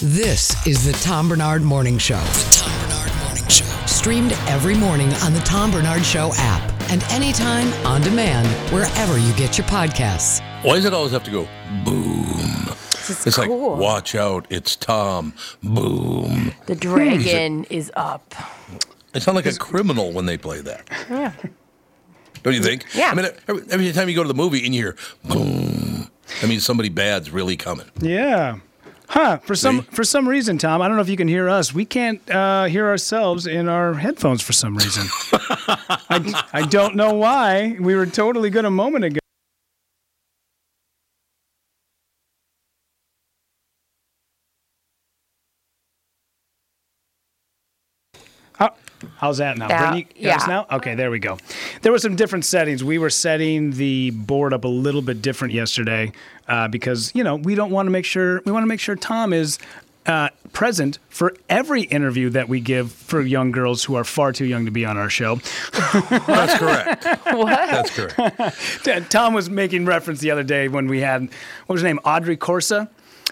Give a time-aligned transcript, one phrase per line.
[0.00, 2.20] This is the Tom Barnard Morning Show.
[2.20, 3.64] The Tom Barnard Morning Show.
[3.86, 9.32] Streamed every morning on the Tom Barnard Show app and anytime on demand wherever you
[9.32, 10.40] get your podcasts.
[10.62, 11.48] Why does it always have to go
[11.84, 12.68] boom?
[13.08, 13.72] It's cool.
[13.72, 15.34] like, watch out, it's Tom.
[15.64, 16.52] Boom.
[16.66, 18.36] The dragon is up.
[19.10, 20.88] They sound like a criminal when they play that.
[21.10, 21.32] Yeah.
[22.44, 22.84] Don't you think?
[22.94, 23.10] Yeah.
[23.10, 26.08] I mean, every, every time you go to the movie and you hear boom,
[26.40, 27.86] I mean, somebody bad's really coming.
[28.00, 28.58] Yeah.
[29.08, 29.38] Huh.
[29.38, 29.86] For some See?
[29.90, 31.72] for some reason, Tom, I don't know if you can hear us.
[31.72, 35.06] We can't uh, hear ourselves in our headphones for some reason.
[36.10, 37.76] I, I don't know why.
[37.80, 39.18] We were totally good a moment ago.
[48.58, 48.74] How-
[49.18, 49.68] How's that now?
[49.68, 50.44] That- Brittany, got yeah.
[50.48, 50.66] now?
[50.72, 51.38] Okay, there we go.
[51.82, 52.82] There were some different settings.
[52.82, 56.10] We were setting the board up a little bit different yesterday
[56.48, 58.96] uh, because you know we don't want to make sure we want to make sure
[58.96, 59.58] Tom is
[60.06, 64.46] uh, present for every interview that we give for young girls who are far too
[64.46, 65.36] young to be on our show.
[66.10, 67.06] That's correct.
[67.38, 67.46] What?
[67.70, 69.10] That's correct.
[69.12, 72.36] Tom was making reference the other day when we had what was her name, Audrey
[72.36, 72.88] Corsa.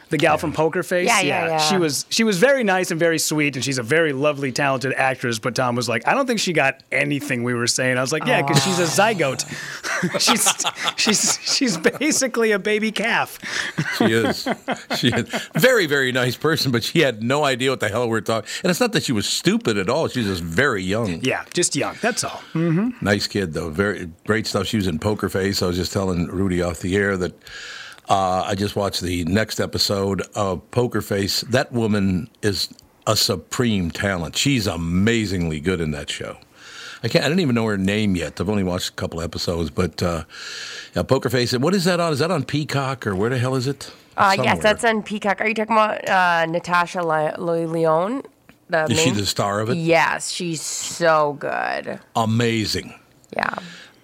[0.09, 1.59] The gal from Poker Face, Yeah, yeah, yeah.
[1.59, 4.93] She was she was very nice and very sweet, and she's a very lovely, talented
[4.94, 5.39] actress.
[5.39, 7.99] But Tom was like, I don't think she got anything we were saying.
[7.99, 9.45] I was like, Yeah, because she's a zygote.
[10.21, 10.65] she's
[10.97, 13.39] she's she's basically a baby calf.
[13.99, 14.49] She is.
[14.97, 15.28] She is.
[15.55, 18.49] Very, very nice person, but she had no idea what the hell we're talking.
[18.62, 20.09] And it's not that she was stupid at all.
[20.09, 21.21] She's just very young.
[21.22, 21.97] Yeah, just young.
[22.00, 22.43] That's all.
[22.55, 23.05] Mm-hmm.
[23.05, 23.71] Nice kid, though.
[23.71, 24.66] Very great stuff.
[24.66, 25.62] She was in Poker Face.
[25.62, 27.34] I was just telling Rudy off the air that
[28.09, 31.41] uh, I just watched the next episode of Poker Face.
[31.43, 32.69] That woman is
[33.06, 34.37] a supreme talent.
[34.37, 36.37] She's amazingly good in that show.
[37.03, 37.25] I can't.
[37.25, 38.41] I didn't even know her name yet.
[38.41, 40.25] I've only watched a couple episodes, but uh,
[40.95, 41.56] yeah, Poker Face.
[41.56, 42.12] What is that on?
[42.12, 43.93] Is that on Peacock or where the hell is it?
[44.16, 45.41] Uh, yes, that's on Peacock.
[45.41, 48.22] Are you talking about uh, Natasha Le- Lyonne?
[48.69, 49.77] The Is she the star of it?
[49.77, 52.00] Yes, she's so good.
[52.16, 52.95] Amazing.
[53.37, 53.55] Yeah,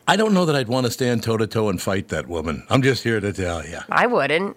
[0.09, 2.65] I don't know that I'd want to stand toe to toe and fight that woman.
[2.69, 3.79] I'm just here to tell you.
[3.89, 4.57] I wouldn't.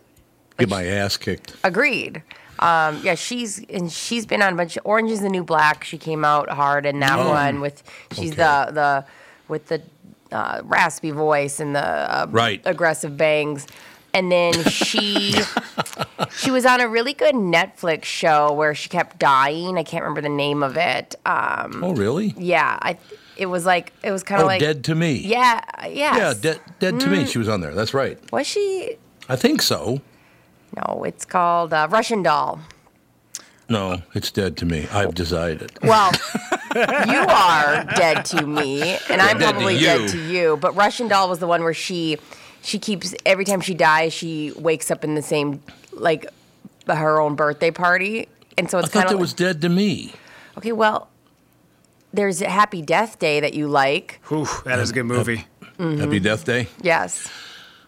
[0.58, 1.56] Get my ass kicked.
[1.64, 2.24] Agreed.
[2.60, 4.78] Um, yeah, she's and she's been on a bunch.
[4.78, 5.84] Of, Orange is the New Black.
[5.84, 7.84] She came out hard in that Oh, one with.
[8.14, 8.38] She's okay.
[8.68, 9.06] the the
[9.50, 9.82] with the
[10.32, 12.62] uh, raspy voice and the uh, Right.
[12.66, 13.68] aggressive bangs.
[14.14, 15.36] And then she
[16.38, 19.78] she was on a really good Netflix show where she kept dying.
[19.78, 21.16] I can't remember the name of it.
[21.26, 22.34] Um, Oh, really?
[22.38, 22.98] yeah, I
[23.38, 25.14] it was like it was kind of Oh, like Dead to Me.
[25.14, 26.18] Yeah, yes.
[26.18, 27.26] Yeah, Dead, dead to Me.
[27.26, 27.74] She was on there.
[27.74, 28.18] That's right.
[28.32, 28.98] Was she?
[29.30, 30.02] I think so.
[30.76, 32.60] No, it's called uh, Russian Doll.
[33.68, 34.88] No, it's Dead to Me.
[34.92, 35.64] I've decided.
[35.64, 35.80] It.
[35.84, 36.12] Well,
[36.76, 39.86] you are dead to me, and I'm dead probably you.
[39.86, 40.58] dead to you.
[40.62, 42.18] But Russian Doll was the one where she,
[42.62, 45.64] she keeps every time she dies, she wakes up in the same
[45.94, 46.28] like
[46.88, 49.70] her own birthday party, and so I it's thought kind that of was Dead to
[49.70, 50.14] Me.
[50.60, 50.72] okay.
[50.72, 51.08] Well,
[52.16, 54.20] there's a Happy Death Day that you like.
[54.28, 55.46] Whew, that is a good movie.
[55.78, 55.98] Mm-hmm.
[56.00, 56.68] Happy Death Day.
[56.82, 57.30] Yes.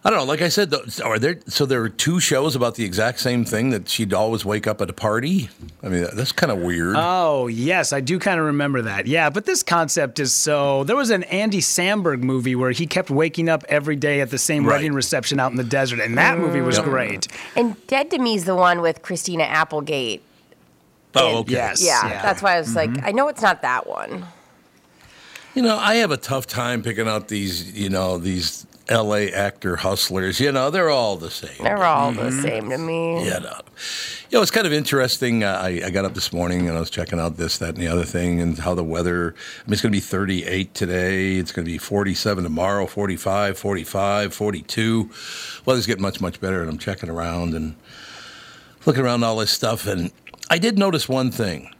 [0.04, 0.24] I don't know.
[0.26, 1.40] Like I said, though, are there?
[1.48, 4.80] So there are two shows about the exact same thing that she'd always wake up
[4.80, 5.50] at a party.
[5.82, 6.94] I mean, that's kind of weird.
[6.96, 9.06] Oh, yes, I do kind of remember that.
[9.08, 10.84] Yeah, but this concept is so.
[10.84, 14.38] There was an Andy Samberg movie where he kept waking up every day at the
[14.38, 14.74] same Right.
[14.76, 16.84] wedding reception out in the desert, and that movie was Yep.
[16.86, 17.28] great.
[17.56, 20.22] And Dead to Me is the one with Christina Applegate.
[21.20, 21.52] Oh, okay.
[21.52, 21.84] Yes.
[21.84, 24.24] Yeah, that's why I was like, I know it's not that one.
[25.54, 27.76] You know, I have a tough time picking out these.
[27.76, 29.32] You know, these L.A.
[29.32, 30.40] actor hustlers.
[30.40, 31.62] You know, they're all the same.
[31.62, 33.26] They're all the same to me.
[33.26, 33.60] Yeah, no.
[34.30, 35.44] You know, it's kind of interesting.
[35.44, 37.78] Uh, I, I got up this morning and I was checking out this, that, and
[37.78, 39.34] the other thing, and how the weather.
[39.34, 41.36] I mean, it's going to be 38 today.
[41.36, 45.10] It's going to be 47 tomorrow, 45, 45, 42.
[45.64, 47.74] Weather's getting much, much better, and I'm checking around, and
[48.86, 50.10] looking around all this stuff, and
[50.50, 51.74] I did notice one thing.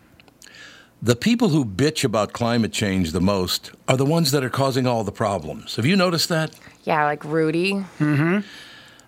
[1.00, 4.86] The people who bitch about climate change the most are the ones that are causing
[4.86, 5.76] all the problems.
[5.76, 6.54] Have you noticed that?
[6.82, 7.84] Yeah, like Rudy.
[8.00, 8.34] Uh,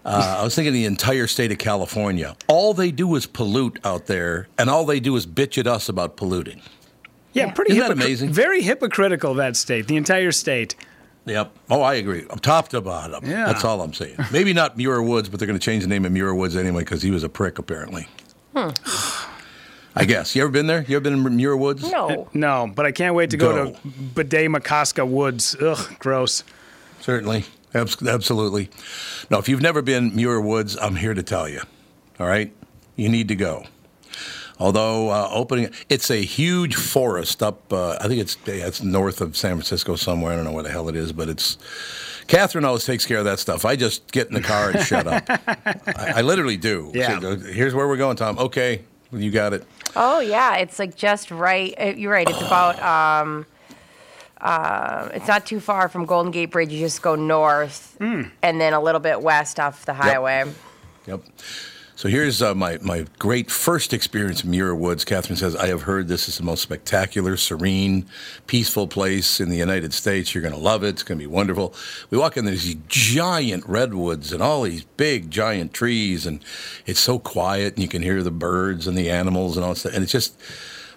[0.04, 2.36] I was thinking the entire state of California.
[2.46, 5.88] All they do is pollute out there, and all they do is bitch at us
[5.88, 6.62] about polluting.
[7.32, 8.32] Yeah, pretty Isn't that amazing?
[8.32, 10.74] Very hypocritical that state, the entire state.
[11.26, 11.52] Yep.
[11.68, 12.24] Oh, I agree.
[12.40, 13.24] Top to bottom.
[13.28, 13.46] Yeah.
[13.46, 14.16] That's all I'm saying.
[14.32, 16.80] Maybe not Muir Woods, but they're going to change the name of Muir Woods anyway
[16.80, 18.08] because he was a prick, apparently.
[19.96, 20.36] I guess.
[20.36, 20.84] You ever been there?
[20.86, 21.90] You ever been in Muir Woods?
[21.90, 22.28] No.
[22.32, 23.72] No, but I can't wait to go, Go.
[23.72, 23.78] to
[24.24, 25.56] Bde Maka Ska Woods.
[25.60, 26.44] Ugh, gross.
[27.00, 27.44] Certainly.
[27.74, 28.68] Abs- absolutely.
[29.30, 31.60] Now, if you've never been Muir Woods, I'm here to tell you.
[32.18, 32.52] All right?
[32.96, 33.64] You need to go.
[34.58, 37.72] Although uh, opening, it's a huge forest up.
[37.72, 40.32] Uh, I think it's yeah, it's north of San Francisco somewhere.
[40.34, 41.56] I don't know what the hell it is, but it's.
[42.26, 43.64] Catherine always takes care of that stuff.
[43.64, 45.24] I just get in the car and shut up.
[45.28, 46.92] I, I literally do.
[46.94, 47.18] Yeah.
[47.18, 48.38] Say, Here's where we're going, Tom.
[48.38, 48.82] Okay,
[49.12, 49.64] you got it.
[49.96, 51.74] Oh yeah, it's like just right.
[51.80, 52.28] uh, You're right.
[52.28, 52.80] It's about.
[52.82, 53.46] Um,
[54.40, 56.72] uh, it's not too far from Golden Gate Bridge.
[56.72, 57.96] You just go north,
[58.42, 60.50] and then a little bit west off the highway.
[61.06, 61.20] Yep.
[62.00, 65.04] So here's uh, my, my great first experience in Muir Woods.
[65.04, 68.06] Catherine says, I have heard this is the most spectacular, serene,
[68.46, 70.34] peaceful place in the United States.
[70.34, 70.88] You're going to love it.
[70.88, 71.74] It's going to be wonderful.
[72.08, 76.42] We walk in, there's these giant redwoods and all these big, giant trees, and
[76.86, 79.92] it's so quiet, and you can hear the birds and the animals and all that.
[79.92, 80.40] And it's just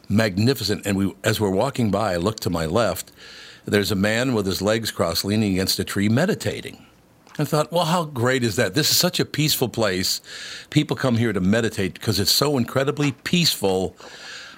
[0.07, 0.85] magnificent.
[0.85, 3.11] And we, as we're walking by, I look to my left.
[3.65, 6.85] There's a man with his legs crossed, leaning against a tree, meditating.
[7.39, 8.75] I thought, well, how great is that?
[8.75, 10.21] This is such a peaceful place.
[10.69, 13.95] People come here to meditate because it's so incredibly peaceful.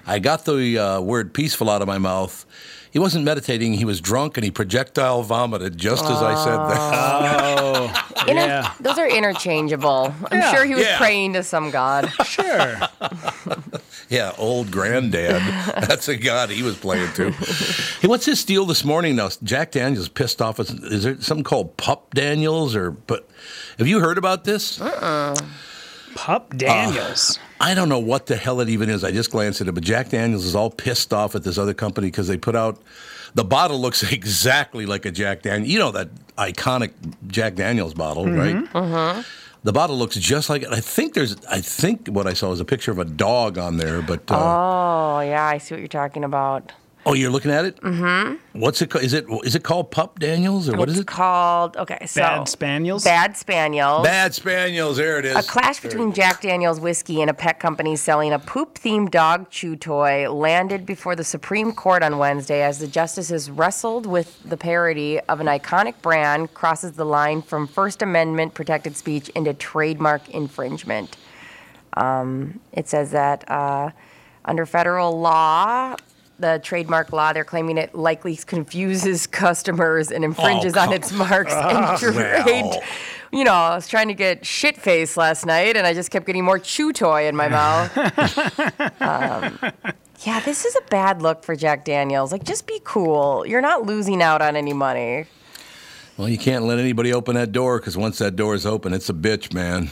[0.06, 2.46] I got the uh, word peaceful out of my mouth.
[2.92, 7.60] He wasn't meditating, he was drunk and he projectile vomited just as I said that.
[7.60, 8.74] Oh, Inter- yeah.
[8.80, 10.14] Those are interchangeable.
[10.32, 10.54] I'm Yeah.
[10.54, 10.98] sure he was Yeah.
[10.98, 12.10] praying to some god.
[12.26, 12.80] Sure.
[14.10, 15.42] Yeah, old granddad.
[15.88, 17.32] That's a god he was playing to.
[18.02, 19.30] Hey, what's his deal this morning now?
[19.44, 20.60] Jack Daniels pissed off.
[20.60, 23.28] Is is there something called Pup Daniels or but
[23.78, 24.80] have you heard about this?
[24.80, 25.36] Uh-uh.
[26.16, 27.40] Pup Daniels.
[27.60, 29.04] I don't know what the hell it even is.
[29.04, 31.74] I just glanced at it, but Jack Daniels is all pissed off at this other
[31.74, 32.80] company because they put out
[33.34, 35.70] the bottle looks exactly like a Jack Daniels.
[35.70, 36.92] You know that iconic
[37.28, 38.56] Jack Daniels bottle, right?
[38.74, 39.24] Uh-huh.
[39.66, 40.70] The bottle looks just like it.
[40.72, 41.44] I think there's.
[41.48, 44.36] I think what I saw was a picture of a dog on there, but uh,
[44.38, 46.72] Oh yeah, I see what you're talking about.
[47.06, 47.80] Oh, you're looking at it.
[47.82, 48.60] Mm-hmm.
[48.60, 48.90] What's it?
[48.90, 49.26] ca- Is it?
[49.44, 51.08] Is it called Pup Daniels or what is it's it?
[51.08, 53.04] called okay, so Bad Spaniels?
[53.04, 54.04] Bad Spaniels.
[54.04, 54.98] Bad Spaniels.
[54.98, 55.36] There it is.
[55.36, 59.50] A clash between Jack Daniels whiskey and a pet company selling a poop themed dog
[59.50, 64.58] chew toy landed before the Supreme Court on Wednesday as the justices wrestled with the
[64.58, 70.28] parody of an iconic brand crosses the line from First Amendment protected speech into trademark
[70.30, 71.18] infringement.
[71.94, 73.92] Um, it says that uh,
[74.44, 75.96] under federal law,
[76.40, 81.98] the trademark law, they're claiming it likely confuses customers and infringes on its marks and
[82.00, 82.64] trade.
[82.64, 82.82] well.
[83.32, 86.26] You know, I was trying to get shit faced last night, and I just kept
[86.26, 87.98] getting more chew toy in my mouth.
[89.02, 89.60] um,
[90.22, 92.32] yeah, this is a bad look for Jack Daniels.
[92.32, 93.46] Like, just be cool.
[93.46, 95.26] You're not losing out on any money.
[96.18, 99.10] Well, you can't let anybody open that door because once that door is open, it's
[99.10, 99.90] a bitch, man.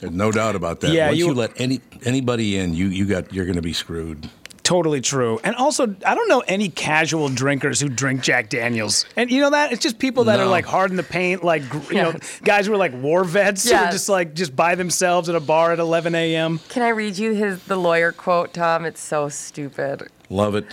[0.00, 0.92] There's no doubt about that.
[0.92, 3.72] Yeah, once you, you- let any anybody in, you you got you're going to be
[3.72, 4.28] screwed.
[4.62, 5.40] Totally true.
[5.42, 9.04] And also, I don't know any casual drinkers who drink Jack Daniels.
[9.16, 9.72] And you know that?
[9.72, 12.66] It's just people that are like hard in the paint, like, gr- you know, guys
[12.66, 15.72] who are like war vets who are just like, just by themselves at a bar
[15.72, 16.60] at 11 a.m.
[16.68, 18.84] Can I read you his the lawyer quote, Tom?
[18.84, 20.08] It's so stupid.
[20.30, 20.64] Love it.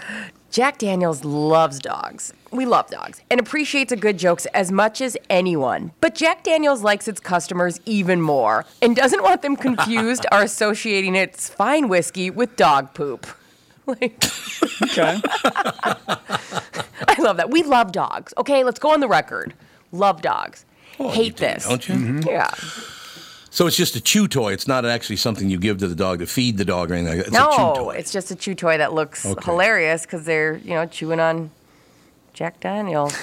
[0.52, 2.34] Jack Daniels loves dogs.
[2.52, 5.92] We love dogs and appreciates a good jokes as much as anyone.
[6.02, 11.16] But Jack Daniels likes its customers even more and doesn't want them confused or associating
[11.16, 13.28] its fine whiskey with dog poop.
[13.89, 14.24] Like,
[14.84, 15.19] Okay.
[17.08, 17.50] I love that.
[17.50, 18.34] We love dogs.
[18.38, 19.53] Okay, let's go on the record.
[19.91, 20.65] Love dogs.
[20.98, 21.67] Hate do, this.
[21.67, 21.96] don't you?
[21.96, 22.27] Mm-hmm.
[22.27, 22.53] Yeah.
[23.51, 24.53] So it's just a chew toy.
[24.53, 27.17] It's not actually something you give to the dog to feed the dog or anything.
[27.17, 27.34] like that.
[27.34, 27.96] It's a chew No, toy.
[27.96, 29.43] it's just a chew toy that looks Okay.
[29.46, 31.50] hilarious because they're, you know, chewing on
[32.34, 33.15] Jack Daniels.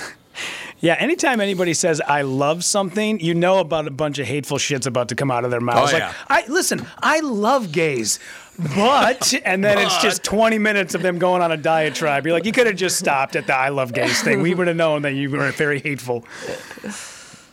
[0.81, 4.85] Yeah, anytime anybody says I love something, you know about a bunch of hateful shits
[4.87, 5.93] about to come out of their mouths.
[5.93, 6.13] Oh, like, yeah.
[6.29, 8.19] I listen, I love gays.
[8.59, 12.27] But and then it's just 20 minutes of them going on a diatribe.
[12.27, 14.41] You're like, you could have just stopped at the I love gays thing.
[14.41, 16.25] We would have known that you were very hateful.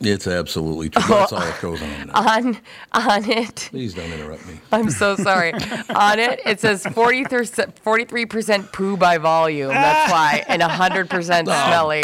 [0.05, 1.03] It's absolutely true.
[1.07, 2.07] That's all that goes on.
[2.07, 2.13] Now.
[2.13, 2.57] on
[2.93, 3.69] on it.
[3.71, 4.59] Please don't interrupt me.
[4.71, 5.53] I'm so sorry.
[5.53, 9.69] On it, it says 43% poo by volume.
[9.69, 12.03] That's why, and 100% smelly.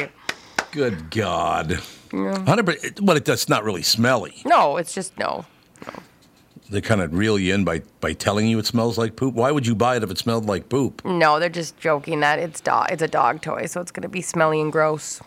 [0.71, 1.79] Good God.
[2.11, 3.05] Hundred percent.
[3.05, 4.41] But it, that's not really smelly.
[4.45, 5.45] No, it's just no.
[6.69, 9.33] They kind of reel you in by by telling you it smells like poop.
[9.35, 11.03] Why would you buy it if it smelled like poop?
[11.05, 12.91] No, they're just joking that it's dog.
[12.91, 15.21] It's a dog toy, so it's gonna be smelly and gross.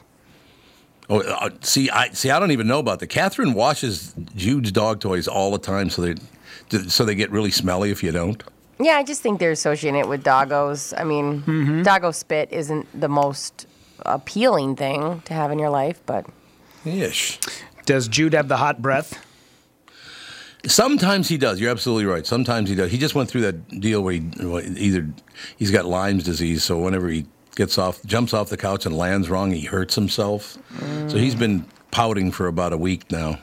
[1.11, 2.31] Oh, uh, see, I see.
[2.31, 3.09] I don't even know about that.
[3.09, 6.15] Catherine washes Jude's dog toys all the time, so they
[6.89, 8.43] so they get really smelly if you don't.
[8.79, 10.95] Yeah, I just think they're associating it with doggos.
[10.99, 13.67] I mean, doggo spit isn't the most
[14.07, 16.27] appealing thing to have in your life, but
[16.85, 17.39] Ish.
[17.85, 19.25] Does Jude have the hot breath?
[20.67, 21.61] Sometimes he does.
[21.61, 22.25] You're absolutely right.
[22.27, 22.91] Sometimes he does.
[22.91, 24.31] He just went through that deal where he
[24.77, 25.09] either
[25.57, 27.27] he's got Lyme's disease, so whenever he
[27.57, 30.57] gets off, jumps off the couch and lands wrong, he hurts himself.
[31.09, 33.39] So he's been pouting for about a week now.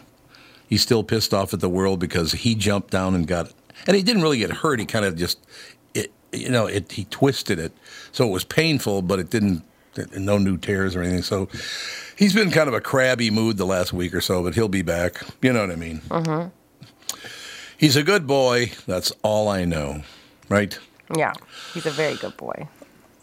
[0.68, 3.52] He's still pissed off at the world because he jumped down and got
[3.86, 4.80] and he didn't really get hurt.
[4.80, 5.40] He kind of just,
[5.94, 7.74] it, you know, it, he twisted it,
[8.12, 9.64] so it was painful, but it didn't.
[10.16, 11.24] No new tears or anything.
[11.24, 11.50] So
[12.16, 14.84] he's been kind of a crabby mood the last week or so, but he'll be
[14.84, 15.22] back.
[15.42, 16.00] You know what I mean?
[16.10, 16.50] Mm-hmm.
[17.80, 18.74] He's a good boy.
[18.88, 20.04] That's all I know.
[20.50, 20.78] Right?
[21.16, 21.34] yeah,
[21.74, 22.68] he's a very good boy.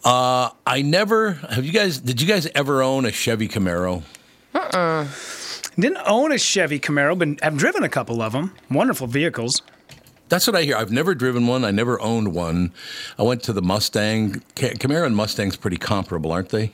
[0.03, 4.03] Uh, I never have you guys did you guys ever own a Chevy Camaro?
[4.53, 5.07] Uh-uh.
[5.79, 8.55] Didn't own a Chevy Camaro, but I've driven a couple of them.
[8.71, 9.61] Wonderful vehicles.
[10.29, 10.75] That's what I hear.
[10.75, 11.63] I've never driven one.
[11.63, 12.73] I never owned one.
[13.19, 14.41] I went to the Mustang.
[14.55, 16.71] Camaro and Mustang's pretty comparable, aren't they?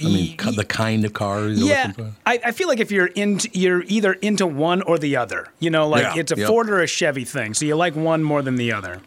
[0.00, 1.58] I mean, ki- the kind of cars.
[1.60, 2.12] Yeah, looking for?
[2.26, 5.46] I, I feel like if you're into, you're either into one or the other.
[5.58, 6.48] You know, like Yeah, it's a yep.
[6.48, 7.54] Ford or a Chevy thing.
[7.54, 9.00] So you like one more than the other.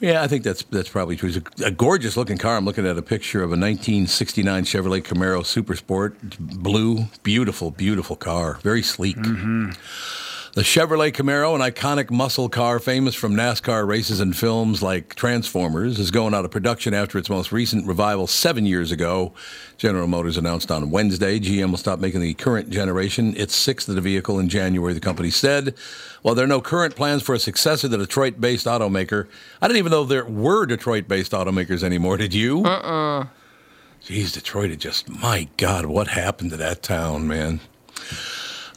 [0.00, 1.28] Yeah, I think that's that's probably true.
[1.28, 2.56] It's a, a gorgeous looking car.
[2.56, 8.16] I'm looking at a picture of a 1969 Chevrolet Camaro Super Sport, blue, beautiful, beautiful
[8.16, 9.16] car, very sleek.
[9.18, 9.72] Mm-hmm.
[10.52, 16.00] The Chevrolet Camaro, an iconic muscle car famous from NASCAR races and films like Transformers,
[16.00, 19.32] is going out of production after its most recent revival seven years ago.
[19.76, 23.94] General Motors announced on Wednesday GM will stop making the current generation its sixth of
[23.94, 25.72] the vehicle in January, the company said.
[26.22, 29.28] While there are no current plans for a successor, the Detroit based automaker,
[29.62, 32.16] I didn't even know there were Detroit based automakers anymore.
[32.16, 32.64] Did you?
[32.64, 33.26] Uh uh
[34.02, 37.60] Geez, Detroit, it just, my God, what happened to that town, man?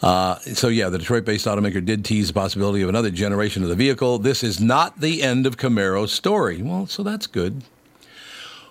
[0.04, 3.76] Uh, so yeah, the Detroit-based automaker did tease the possibility of another generation of the
[3.76, 4.20] vehicle.
[4.20, 6.62] This is not the end of Camaro's story.
[6.62, 7.64] Well, so that's good.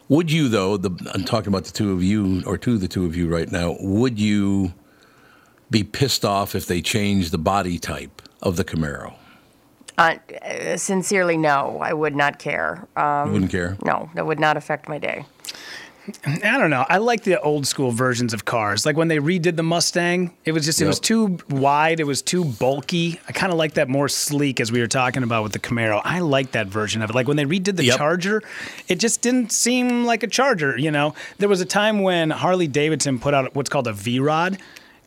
[0.08, 0.76] Would you though?
[0.76, 3.28] The, I'm talking about the two of you, or two of the two of you
[3.28, 3.76] right now.
[3.80, 4.74] Would you
[5.70, 9.14] be pissed off if they changed the body type of the Camaro?
[9.96, 12.86] Uh, uh, sincerely, no, I would not care.
[12.96, 13.78] Um, You wouldn't care.
[13.84, 15.24] no, that would not affect my day.
[16.26, 16.84] I don't know.
[16.88, 18.84] I like the old school versions of cars.
[18.84, 22.22] Like when they redid the Mustang, it was just it was too wide, it was
[22.22, 23.20] too bulky.
[23.28, 26.00] I kind of like that more sleek as we were talking about with the Camaro.
[26.04, 27.14] I like that version of it.
[27.14, 27.98] Like when they redid the Yep.
[27.98, 28.42] Charger,
[28.88, 31.14] it just didn't seem like a Charger, you know.
[31.38, 34.58] There was a time when Harley Davidson put out what's called a V-Rod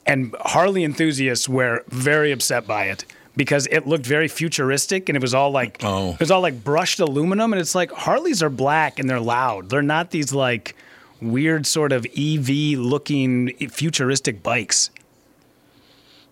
[0.06, 3.04] and Harley enthusiasts were very upset by it.
[3.38, 6.12] Because it looked very futuristic and it was all like Oh.
[6.14, 9.70] it was all like brushed aluminum and it's like Harleys are black and they're loud.
[9.70, 10.74] They're not these like
[11.22, 14.90] weird sort of EV looking futuristic bikes.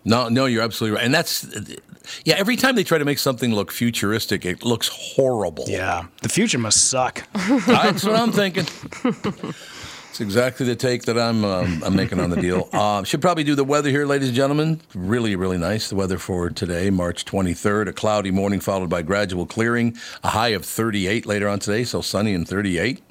[0.04, 1.04] No, no, you're absolutely right.
[1.04, 1.46] And that's,
[2.24, 2.34] yeah.
[2.36, 5.64] Every time they try to make something look futuristic, it looks horrible.
[5.66, 6.04] Yeah.
[6.20, 7.26] The future must suck.
[7.66, 8.66] That's what I'm thinking.
[10.10, 12.68] It's exactly the take that I'm um, I'm making on the deal.
[12.74, 14.80] Uh, should probably do the weather here, ladies and gentlemen.
[14.94, 15.88] Really, really nice.
[15.88, 17.88] The weather for today, March 23rd.
[17.88, 19.96] A cloudy morning followed by gradual clearing.
[20.22, 23.02] A high of 38 later on today, so sunny and 38.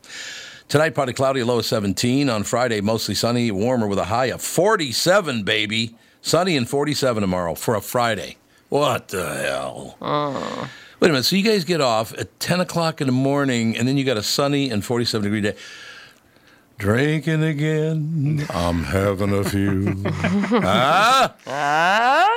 [0.67, 2.29] Tonight, partly cloudy, low of 17.
[2.29, 5.96] On Friday, mostly sunny, warmer with a high of 47, baby.
[6.22, 8.38] Sunny and 47 tomorrow for a Friday.
[8.70, 9.98] What the hell?
[11.00, 11.25] Wait a minute.
[11.25, 14.17] So you guys get off at 10 o'clock in the morning, and then you got
[14.17, 15.55] a sunny and 47 degree day.
[16.77, 18.46] Drinking again.
[18.50, 20.01] I'm having a few.
[20.05, 21.36] ah?
[21.46, 22.32] Ah.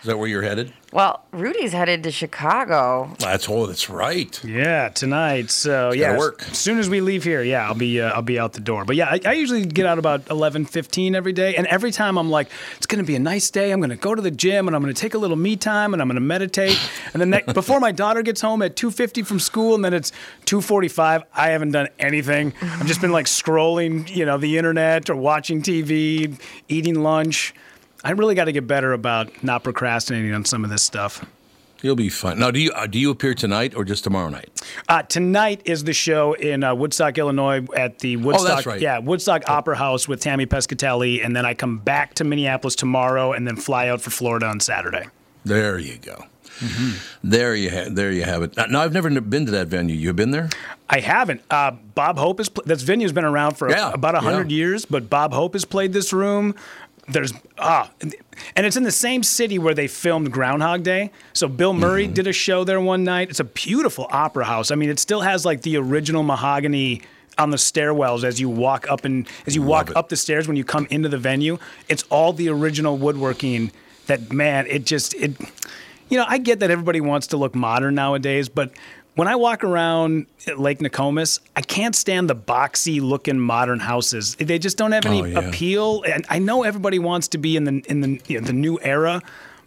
[0.00, 0.72] Is that where you're headed?
[0.92, 3.14] Well, Rudy's headed to Chicago.
[3.18, 4.42] That's oh, that's right.
[4.42, 5.50] Yeah, tonight.
[5.50, 6.42] So yeah, work.
[6.50, 8.86] As soon as we leave here, yeah, I'll be uh, I'll be out the door.
[8.86, 12.16] But yeah, I, I usually get out about 11, 15 every day, and every time
[12.16, 13.72] I'm like, it's gonna be a nice day.
[13.72, 16.00] I'm gonna go to the gym and I'm gonna take a little me time and
[16.00, 16.78] I'm gonna meditate.
[17.12, 19.92] And then ne- before my daughter gets home at two fifty from school, and then
[19.92, 20.12] it's
[20.46, 21.24] two forty five.
[21.34, 22.54] I haven't done anything.
[22.62, 27.54] I've just been like scrolling, you know, the internet or watching TV, eating lunch.
[28.02, 31.24] I really got to get better about not procrastinating on some of this stuff.
[31.82, 32.38] You'll be fine.
[32.38, 34.50] Now, do you uh, do you appear tonight or just tomorrow night?
[34.88, 38.80] Uh, tonight is the show in uh, Woodstock, Illinois, at the Woodstock, oh, right.
[38.82, 43.32] yeah, Woodstock Opera House with Tammy Pescatelli, and then I come back to Minneapolis tomorrow,
[43.32, 45.06] and then fly out for Florida on Saturday.
[45.44, 46.26] There you go.
[47.24, 48.54] There you ha- there you have it.
[48.56, 49.94] Now, now, I've never been to that venue.
[49.96, 50.50] You've been there?
[50.90, 51.40] I haven't.
[51.50, 54.56] Uh, Bob Hope has pl- this venue's been around for Yeah, about hundred yeah.
[54.58, 56.54] years, but Bob Hope has played this room.
[57.12, 61.10] There's ah, and it's in the same city where they filmed Groundhog Day.
[61.32, 62.14] So Bill Murray Mm-hmm.
[62.14, 63.30] did a show there one night.
[63.30, 64.70] It's a beautiful opera house.
[64.70, 67.02] I mean, it still has like the original mahogany
[67.38, 69.96] on the stairwells as you walk up and as you walk it.
[69.96, 71.58] up the stairs when you come into the venue.
[71.88, 73.72] It's all the original woodworking.
[74.06, 75.32] That man, it just it.
[76.08, 78.72] You know, I get that everybody wants to look modern nowadays, but
[79.16, 84.36] when I walk around at Lake Nokomis, I can't stand the boxy looking modern houses.
[84.36, 85.38] They just don't have any Oh, yeah.
[85.40, 86.02] appeal.
[86.06, 88.78] And I know everybody wants to be in the in the you know, the new
[88.82, 89.20] era,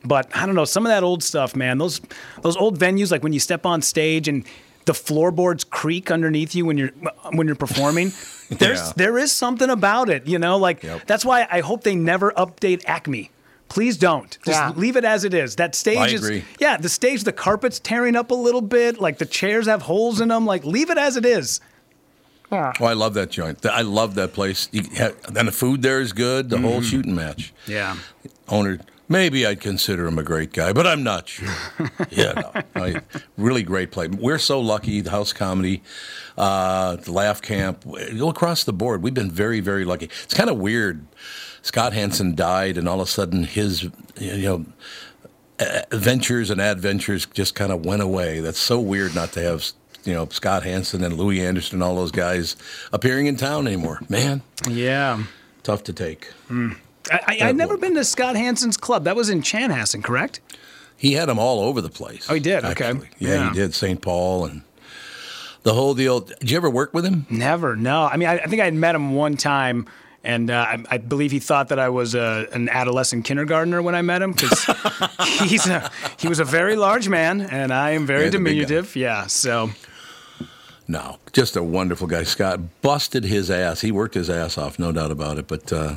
[0.05, 1.77] but I don't know some of that old stuff, man.
[1.77, 2.01] Those
[2.41, 4.45] those old venues, like when you step on stage and
[4.85, 6.91] the floorboards creak underneath you when you're
[7.31, 8.11] when you're performing.
[8.49, 8.93] There's Yeah.
[8.97, 10.57] there is something about it, you know.
[10.57, 11.05] Like Yep.
[11.07, 13.29] that's why I hope they never update Acme.
[13.73, 14.37] Please don't.
[14.45, 14.71] Just Yeah.
[14.75, 15.55] leave it as it is.
[15.55, 16.43] That stage I is agree.
[16.59, 19.01] yeah, the stage, the carpet's tearing up a little bit.
[19.01, 20.45] Like the chairs have holes in them.
[20.45, 21.59] Like leave it as it is.
[22.51, 22.71] Yeah.
[22.79, 23.65] Oh, I love that joint.
[23.65, 24.69] I love that place.
[24.95, 26.51] Have, and the food there is good.
[26.51, 27.51] The whole shooting match.
[27.65, 27.95] Yeah.
[28.47, 28.77] Owner,
[29.09, 31.49] maybe I'd consider him a great guy, but I'm not sure.
[32.11, 33.01] yeah, no, I,
[33.37, 34.11] really great place.
[34.11, 35.01] We're so lucky.
[35.01, 35.81] The House Comedy,
[36.37, 37.83] uh, the Laugh Camp,
[38.19, 39.01] go across the board.
[39.01, 40.11] We've been very, very lucky.
[40.25, 41.07] It's kind of weird.
[41.63, 43.83] Scott Hansen died, and all of a sudden his,
[44.19, 44.65] you know,
[45.91, 48.39] adventures and adventures just kind of went away.
[48.39, 49.65] That's so weird not to have,
[50.03, 52.55] you know, Scott Hansen and Louie Anderson and all those guys
[52.91, 53.99] appearing in town anymore.
[54.09, 55.23] Man, Yeah.
[55.63, 56.27] tough to take.
[56.47, 56.73] Hmm.
[57.11, 59.03] I, I, I'd never been to Scott Hansen's club.
[59.03, 60.39] That was in Chanhassen, correct?
[60.95, 62.27] He had them all over the place.
[62.29, 62.63] Oh, he did?
[62.63, 62.93] Okay.
[63.19, 63.49] Yeah, Yeah.
[63.49, 63.73] he did.
[63.73, 64.01] St.
[64.01, 64.61] Paul and
[65.63, 66.21] the whole deal.
[66.21, 67.25] Did you ever work with him?
[67.29, 67.75] Never.
[67.75, 68.03] No.
[68.03, 69.85] I mean, I, I think I had met him one time,
[70.23, 73.93] and uh, I, I believe he thought that I was a, an adolescent kindergartner when
[73.95, 74.63] I met him because
[75.41, 78.45] he's a, he was a very large man, and I am very Yeah, the big
[78.45, 78.49] guy.
[78.51, 78.95] diminutive.
[78.95, 79.27] Yeah.
[79.27, 79.69] So
[80.87, 82.23] No, just a wonderful guy.
[82.23, 83.81] Scott busted his ass.
[83.81, 85.47] He worked his ass off, no doubt about it.
[85.47, 85.95] But uh,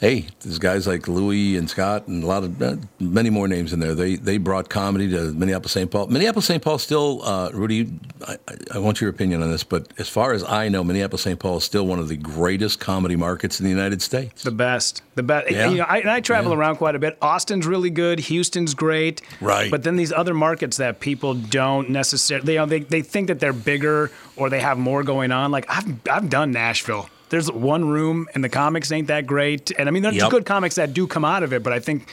[0.00, 3.72] hey, there's guys like Louie and Scott and a lot of uh, many more names
[3.72, 3.94] in there.
[3.94, 5.90] They they brought comedy to Minneapolis St.
[5.90, 6.06] Paul.
[6.08, 6.62] Minneapolis St.
[6.62, 7.92] Paul still, uh, Rudy.
[8.26, 8.36] I,
[8.74, 11.38] I- want your opinion on this, but as far as I know, Minneapolis St.
[11.40, 14.42] Paul is still one of the greatest comedy markets in the United States.
[14.44, 15.50] the best, the best.
[15.50, 15.70] Yeah.
[15.70, 17.18] You know, I, and I travel around quite a bit.
[17.20, 18.20] Austin's really good.
[18.20, 19.22] Houston's great.
[19.40, 19.70] Right.
[19.70, 23.40] But then these other markets that people don't necessarily, you know, they, they think that
[23.40, 25.50] they're bigger or they have more going on.
[25.50, 27.08] Like I've I've done Nashville.
[27.28, 29.72] There's one room and the comics ain't that great.
[29.78, 30.30] And I mean, there's Yep.
[30.30, 32.08] good comics that do come out of it, but I think,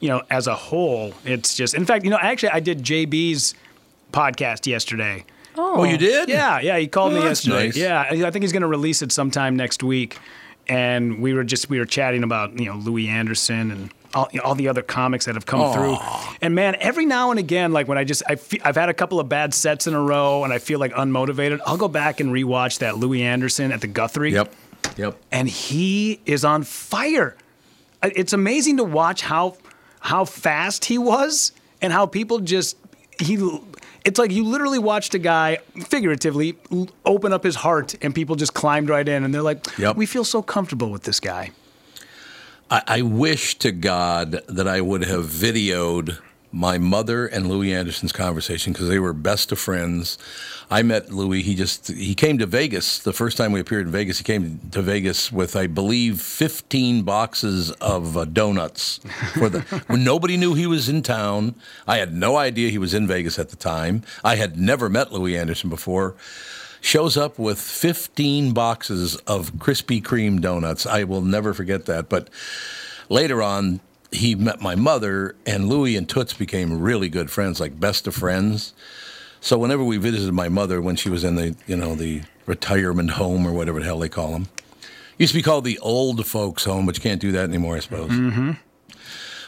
[0.00, 1.74] you know, as a whole, it's just.
[1.74, 3.54] In fact, you know, actually, I did JB's
[4.12, 5.24] podcast yesterday.
[5.56, 5.80] Oh.
[5.80, 6.28] oh, you did?
[6.28, 6.78] Yeah, yeah.
[6.78, 7.66] He called Oh, me that's yesterday.
[7.66, 7.76] nice.
[7.76, 10.18] Yeah, I I think he's going to release it sometime next week.
[10.68, 14.54] And we were just we were chatting about you know Louie Anderson and all, all
[14.54, 15.96] the other comics that have come through.
[16.40, 18.94] And man, every now and again, like when I just I fe- I've had a
[18.94, 22.20] couple of bad sets in a row and I feel like unmotivated, I'll go back
[22.20, 24.32] and rewatch that Louie Anderson at the Guthrie.
[24.32, 24.52] Yep.
[24.96, 25.18] Yep.
[25.30, 27.36] And he is on fire.
[28.02, 29.56] It's amazing to watch how
[30.00, 32.76] how fast he was and how people just
[33.20, 33.34] he
[34.04, 36.56] it's like you literally watched a guy figuratively
[37.04, 39.96] open up his heart and people just climbed right in and they're like Yep.
[39.96, 41.50] we feel so comfortable with this guy
[42.70, 46.18] I, I wish to God that I would have videoed
[46.50, 50.16] my mother and Louie Anderson's conversation because they were best of friends.
[50.70, 51.42] I met Louie.
[51.42, 54.18] He just he came to Vegas the first time we appeared in Vegas.
[54.18, 59.00] He came to Vegas with I believe 15 boxes of uh, donuts
[59.34, 61.54] for the when nobody knew he was in town.
[61.86, 64.02] I had no idea he was in Vegas at the time.
[64.24, 66.16] I had never met Louie Anderson before
[66.80, 70.86] shows up with 15 boxes of Krispy Kreme donuts.
[70.86, 72.08] I will never forget that.
[72.08, 72.30] But
[73.08, 77.78] later on, he met my mother, and Louie and Toots became really good friends, like
[77.78, 78.72] best of friends.
[79.40, 83.10] So whenever we visited my mother when she was in the, you know, the retirement
[83.10, 84.48] home or whatever the hell they call them,
[85.18, 87.80] used to be called the old folks home, but you can't do that anymore, I
[87.80, 88.10] suppose.
[88.10, 88.52] Mm-hmm.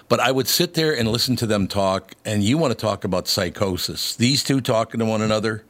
[0.08, 3.04] But I would sit there and listen to them talk, and you want to talk
[3.04, 4.16] about psychosis.
[4.16, 5.64] These two talking to one another.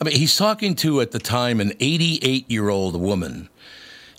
[0.00, 3.48] I mean, he's talking to at the time an 88 year old woman.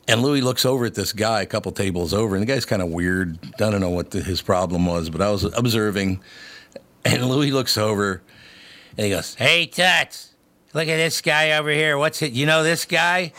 [0.08, 2.82] And Louie looks over at this guy a couple tables over, and the guy's kind
[2.82, 3.38] of weird.
[3.56, 6.22] I don't know what the, his problem was, but I was observing.
[7.04, 8.22] And Louie looks over
[8.98, 10.34] and he goes, Hey, Toots,
[10.74, 11.98] look at this guy over here.
[11.98, 12.34] What's it?
[12.34, 13.34] You know this guy?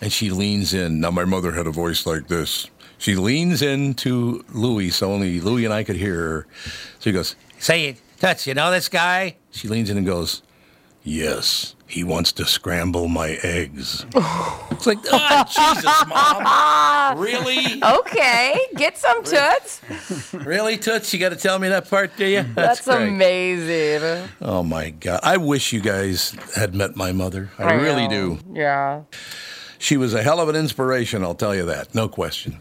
[0.00, 1.00] And she leans in.
[1.00, 2.68] Now, my mother had a voice like this.
[2.98, 6.46] She leans into Louie, so only Louie and I could hear her.
[6.98, 9.36] So he goes, Say, Toots, you know this guy?
[9.50, 10.42] She leans in and goes,
[11.04, 14.04] Yes, he wants to scramble my eggs.
[14.70, 17.18] it's like, oh, Jesus, Mom.
[17.18, 17.82] Really?
[17.82, 19.80] Okay, get some toots.
[20.34, 21.12] Really, Toots?
[21.14, 22.42] You got to tell me that part, do you?
[22.54, 23.08] That's, great.
[23.08, 24.28] amazing.
[24.42, 25.20] Oh, my God.
[25.22, 27.50] I wish you guys had met my mother.
[27.58, 28.36] I, really know.
[28.36, 28.38] do.
[28.52, 29.02] Yeah.
[29.78, 32.60] She was a hell of an inspiration, I'll tell you that, no question.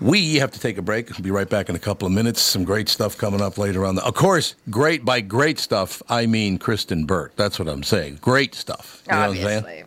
[0.00, 1.10] We have to take a break.
[1.10, 2.40] We'll be right back in a couple of minutes.
[2.40, 3.96] Some great stuff coming up later on.
[3.96, 7.36] The, of course, great by great stuff, I mean Kristyn Burtt.
[7.36, 8.18] That's what I'm saying.
[8.20, 9.02] Great stuff.
[9.06, 9.58] You know what I'm saying?
[9.58, 9.84] Obviously.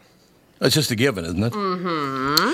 [0.60, 1.54] That's just a given, isn't it?
[1.54, 2.54] Mm-hmm.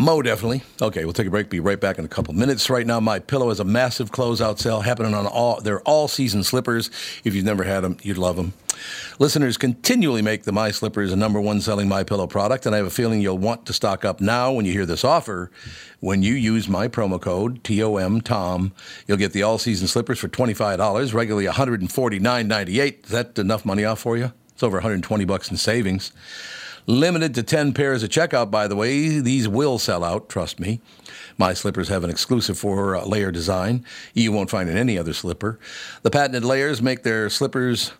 [0.00, 0.62] Mo, definitely.
[0.80, 1.50] Okay, we'll take a break.
[1.50, 2.70] Be right back in a couple minutes.
[2.70, 6.90] Right now, My Pillow has a massive closeout sale happening on all their all-season slippers.
[7.22, 8.54] If you've never had them, you'd love them.
[9.18, 12.78] Listeners continually make the My Slippers a number one selling My Pillow product, and I
[12.78, 15.50] have a feeling you'll want to stock up now when you hear this offer.
[16.00, 18.72] When you use my promo code TOM Tom,
[19.06, 23.00] you'll get the all-season slippers for twenty-five dollars, regularly one hundred and forty-nine ninety-eight.
[23.04, 24.32] Is that enough money off for you?
[24.54, 26.10] It's over one hundred and twenty bucks in savings.
[26.90, 29.20] Limited to 10 pairs at checkout, by the way.
[29.20, 30.80] These will sell out, trust me.
[31.38, 35.12] My slippers have an exclusive four uh, layer design you won't find in any other
[35.12, 35.60] slipper.
[36.02, 37.92] The patented layers make their slippers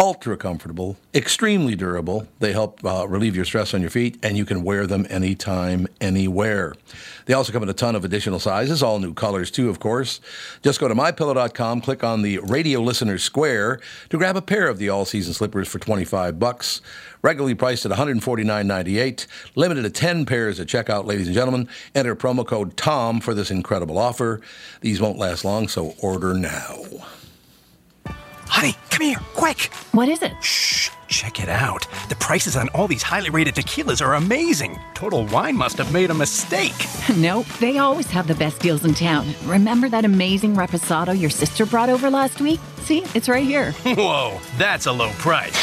[0.00, 2.28] ultra comfortable, extremely durable.
[2.38, 5.88] They help uh, relieve your stress on your feet, and you can wear them anytime,
[6.00, 6.74] anywhere.
[7.26, 10.20] They also come in a ton of additional sizes, all new colors too, of course.
[10.62, 13.80] Just go to mypillow.com, click on the radio listener square
[14.10, 16.80] to grab a pair of the all-season slippers for 25 bucks.
[17.20, 21.68] Regularly priced at $149.98, limited to 10 pairs at checkout, ladies and gentlemen.
[21.96, 24.40] Enter promo code TOM for this incredible offer.
[24.80, 26.76] These won't last long, so order now.
[28.48, 29.72] Honey, come here, quick.
[29.92, 30.32] What is it?
[30.42, 31.86] Shh, check it out.
[32.08, 34.78] The prices on all these highly rated tequilas are amazing.
[34.94, 36.74] Total Wine must have made a mistake.
[37.16, 39.26] Nope, they always have the best deals in town.
[39.46, 42.60] Remember that amazing reposado your sister brought over last week?
[42.80, 43.72] See, it's right here.
[43.86, 45.56] Whoa, that's a low price.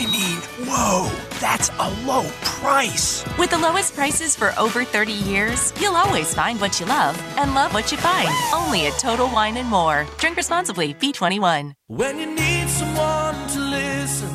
[0.00, 1.10] I mean, whoa,
[1.40, 3.22] that's a low price.
[3.36, 7.52] With the lowest prices for over 30 years, you'll always find what you love and
[7.52, 8.30] love what you find.
[8.54, 10.06] Only at Total Wine and More.
[10.16, 11.74] Drink responsibly, B21.
[11.88, 14.30] When you need someone to listen,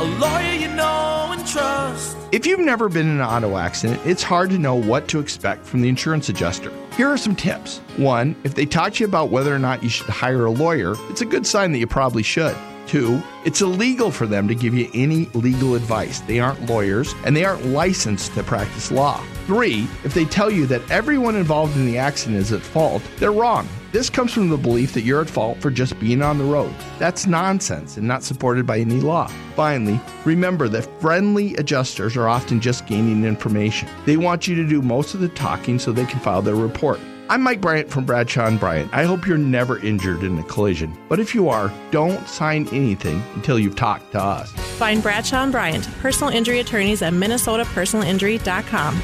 [0.00, 2.16] a lawyer you know and trust.
[2.32, 5.66] If you've never been in an auto accident, it's hard to know what to expect
[5.66, 6.72] from the insurance adjuster.
[6.96, 7.82] Here are some tips.
[7.98, 10.94] One, if they talk to you about whether or not you should hire a lawyer,
[11.10, 12.56] it's a good sign that you probably should.
[12.90, 16.18] Two, it's illegal for them to give you any legal advice.
[16.22, 19.22] They aren't lawyers and they aren't licensed to practice law.
[19.46, 23.30] Three, if they tell you that everyone involved in the accident is at fault, they're
[23.30, 23.68] wrong.
[23.92, 26.74] This comes from the belief that you're at fault for just being on the road.
[26.98, 29.28] That's nonsense and not supported by any law.
[29.54, 33.88] Finally, remember that friendly adjusters are often just gaining information.
[34.04, 36.98] They want you to do most of the talking so they can file their report.
[37.30, 38.92] I'm Mike Bryant from Bradshaw and Bryant.
[38.92, 40.98] I hope you're never injured in a collision.
[41.08, 44.50] But if you are, don't sign anything until you've talked to us.
[44.50, 48.94] Find Bradshaw and Bryant, personal injury attorneys at minnesotapersonalinjury.com.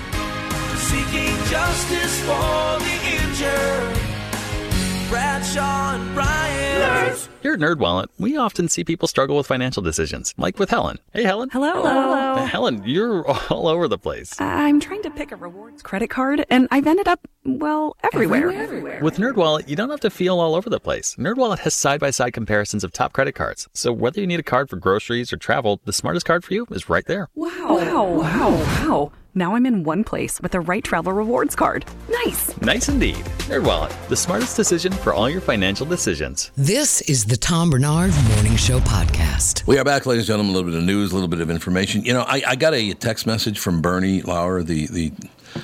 [0.77, 4.06] Seeking justice for the injured.
[5.09, 7.29] Bradshaw and Bryant.
[7.43, 10.99] Here at NerdWallet, we often see people struggle with financial decisions, like with Helen.
[11.13, 11.49] Hey, Helen.
[11.51, 11.75] Hello.
[11.75, 12.13] Hello.
[12.35, 14.39] Uh, Helen, you're all over the place.
[14.41, 18.51] I'm trying to pick a rewards credit card, and I've ended up, well, everywhere.
[18.51, 18.99] Everywhere.
[19.01, 21.15] With NerdWallet, you don't have to feel all over the place.
[21.17, 23.69] NerdWallet has side-by-side comparisons of top credit cards.
[23.75, 26.67] So whether you need a card for groceries or travel, the smartest card for you
[26.73, 27.29] is right there.
[27.37, 27.51] Wow.
[27.69, 28.05] Wow.
[28.11, 28.51] Wow.
[28.51, 29.13] Wow.
[29.39, 31.85] Now I'm in one place with the right travel rewards card.
[32.25, 32.59] Nice.
[32.63, 33.17] Nice indeed.
[33.51, 36.51] NerdWallet, the smartest decision for all your financial decisions.
[36.57, 39.67] This is the Tom Barnard Morning Show podcast.
[39.67, 40.55] We are back, ladies and gentlemen.
[40.55, 42.03] A little bit of news, a little bit of information.
[42.03, 45.13] You know, I, I got a text message from Bernie Lauer, the, the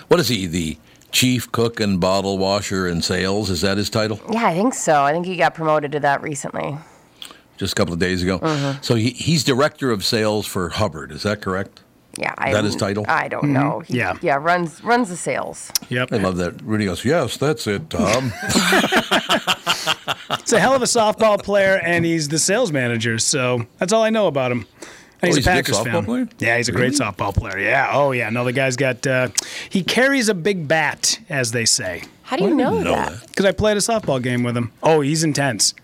[0.09, 0.77] what is he, the
[1.11, 3.49] chief cook and bottle washer in sales?
[3.49, 4.21] Is that his title?
[4.31, 5.03] Yeah, I think so.
[5.03, 6.77] I think he got promoted to that recently.
[7.57, 8.39] Just a couple of days ago.
[8.39, 8.85] Mhm.
[8.85, 11.11] So he, he's director of sales for Hubbard.
[11.11, 11.81] Is that correct?
[12.19, 13.05] Yeah, Is that his title?
[13.09, 13.81] I don't know.
[13.81, 14.19] He, Yeah.
[14.21, 15.73] yeah, runs runs the sales.
[15.89, 16.13] Yep.
[16.13, 16.61] I love that.
[16.63, 18.33] Rudy goes, yes, that's it, Tom.
[20.31, 23.19] It's a hell of a softball player, and he's the sales manager.
[23.19, 24.67] So that's all I know about him.
[24.83, 24.87] Oh,
[25.23, 26.05] And he's a good Packers softball fan.
[26.05, 26.29] player?
[26.39, 27.13] Yeah, he's a great Really?
[27.13, 27.59] softball player.
[27.59, 27.91] Yeah.
[27.93, 28.29] Oh, yeah.
[28.31, 29.07] No, the guy's got.
[29.07, 29.29] Uh,
[29.71, 32.03] he carries a big bat, as they say.
[32.23, 33.27] How do you know, that?
[33.29, 34.73] Because I played a softball game with him.
[34.83, 35.75] Oh, he's intense.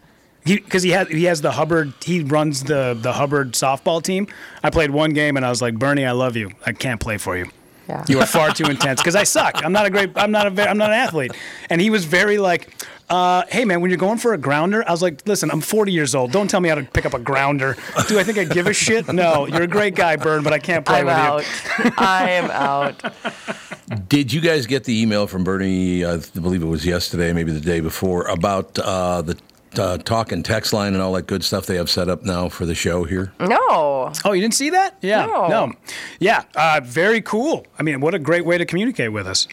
[0.57, 1.93] Because he, has he has the Hubbard.
[2.03, 4.27] He runs the the Hubbard softball team.
[4.63, 6.51] I played one game, and I was like, Bernie, I love you.
[6.67, 7.47] I can't play for you.
[7.89, 8.05] Yeah.
[8.09, 9.65] You are far too intense because I suck.
[9.65, 10.11] I'm not a great.
[10.17, 10.51] I'm not a.
[10.51, 11.33] ve- I'm not an athlete.
[11.71, 12.69] And he was very like,
[13.09, 15.93] uh, "Hey man, when you're going for a grounder, I was like, listen, I'm 40
[15.93, 16.31] years old.
[16.31, 17.77] Don't tell me how to pick up a grounder.
[18.09, 19.11] Do I think I give a shit?
[19.13, 21.11] No, you're a great guy, Bern, but I can't play for you.
[21.13, 21.85] I'm with out.
[21.85, 21.93] you.
[21.97, 24.09] I am out.
[24.09, 26.05] Did you guys get the email from Bernie?
[26.05, 29.39] I believe it was yesterday, maybe the day before, about uh, the
[29.77, 32.49] uh, talk and text line and all that good stuff they have set up now
[32.49, 33.33] for the show here?
[33.41, 34.13] No.
[34.25, 34.97] Oh, you didn't see that?
[35.01, 35.27] Yeah.
[35.27, 35.73] No.
[36.21, 36.45] Yeah.
[36.55, 37.67] Uh, very cool.
[37.79, 39.49] I mean, what a great way to communicate with us.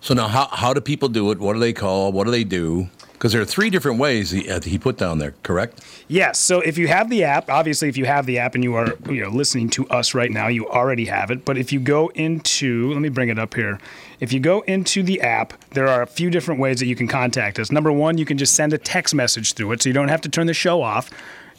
[0.00, 1.38] So now, how, how do people do it?
[1.38, 2.12] What do they call?
[2.12, 2.88] What do they do?
[3.16, 5.82] Because there are three different ways he, uh, he put down there, correct?
[6.06, 6.38] Yes.
[6.38, 8.94] So if you have the app, obviously, if you have the app and you are
[9.08, 11.46] you know listening to us right now, you already have it.
[11.46, 13.80] But if you go into, let me bring it up here.
[14.20, 17.08] If you go into the app, there are a few different ways that you can
[17.08, 17.72] contact us.
[17.72, 20.20] Number one, you can just send a text message through it, so you don't have
[20.22, 21.10] to turn the show off.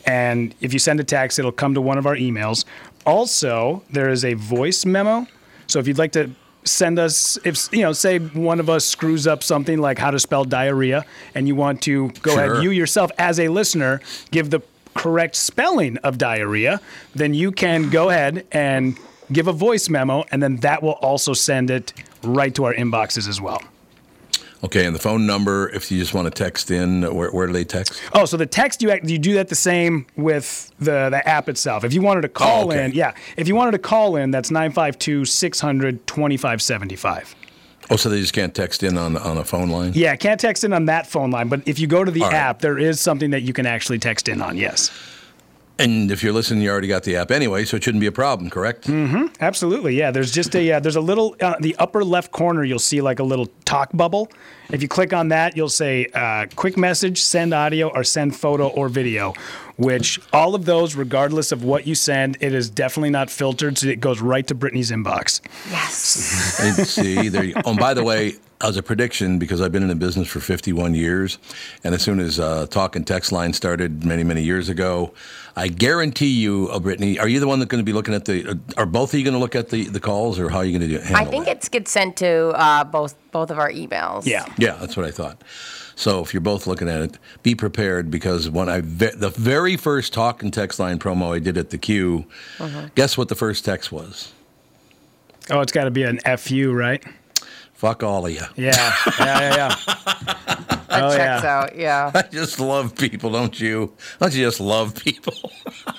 [0.06, 2.66] And if you send a text, it'll come to one of our emails.
[3.06, 5.28] Also, there is a voice memo.
[5.66, 6.32] So if you'd like to
[6.68, 10.20] send us if you know say one of us screws up something like how to
[10.20, 12.54] spell diarrhea and you want to go Sure.
[12.54, 14.02] ahead you yourself as a listener
[14.32, 14.62] give the
[14.94, 16.80] correct spelling of diarrhea
[17.16, 18.98] then you can go ahead and
[19.32, 23.28] give a voice memo and then that will also send it right to our inboxes
[23.28, 23.62] as well
[24.64, 27.54] Okay, and the phone number, if you just want to text in, where, where do
[27.54, 28.02] they text?
[28.14, 31.84] Oh, so the text you you do that the same with the the app itself.
[31.84, 32.86] If you wanted to call Oh, okay.
[32.86, 33.14] in, yeah.
[33.38, 37.36] If you wanted to call in, that's 952 600 2575.
[37.90, 39.94] Oh, so they just can't text in on, on a phone line?
[39.96, 42.30] Yeah, can't text in on that phone line, but if you go to the All
[42.30, 42.36] right.
[42.36, 44.58] app, there is something that you can actually text in on.
[44.58, 44.92] Yes.
[45.80, 48.12] And if you're listening, you already got the app anyway, so it shouldn't be a
[48.12, 48.88] problem, correct?
[48.88, 49.26] Mm-hmm.
[49.40, 49.96] Absolutely.
[49.96, 50.12] Yeah.
[50.12, 52.64] There's just a uh, there's a little uh, the upper left corner.
[52.64, 54.30] You'll see like a little talk bubble.
[54.70, 58.68] If you click on that, you'll say uh, quick message, send audio, or send photo
[58.68, 59.34] or video.
[59.78, 63.88] Which all of those, regardless of what you send, it is definitely not filtered, so
[63.88, 65.42] it goes right to Brittany's inbox.
[65.70, 66.58] Yes.
[66.68, 69.84] And see, there you, oh, and by the way, as a prediction, because I've been
[69.84, 71.38] in the business for 51 years,
[71.84, 75.14] and as soon as uh, talk and text line started many, many years ago,
[75.56, 78.26] I guarantee you, uh, Brittany, are you the one that's going to be looking at
[78.26, 78.50] the?
[78.50, 80.66] Uh, are both of you going to look at the, the calls, or how are
[80.66, 81.02] you going to do?
[81.04, 81.12] It?
[81.12, 84.26] I Handle think it gets sent to uh, both both of our emails.
[84.26, 84.46] Yeah.
[84.58, 85.44] Yeah, that's what I thought.
[85.96, 89.78] So if you're both looking at it, be prepared because when I ve- the very
[89.78, 92.26] first talk and text line promo I did at the Q,
[92.58, 92.94] Mhm.
[92.96, 94.32] guess what the first text was?
[95.52, 97.04] Oh, it's got to be an FU, right?
[97.78, 98.42] Fuck all of you.
[98.56, 98.94] Yeah.
[99.20, 99.40] Yeah.
[99.40, 99.56] Yeah.
[99.56, 100.64] yeah.
[100.90, 101.58] Oh, that Oh, checks yeah.
[101.60, 101.76] out.
[101.78, 102.12] Yeah.
[102.16, 103.94] I just love people, don't you?
[104.20, 105.34] Don't you just love people?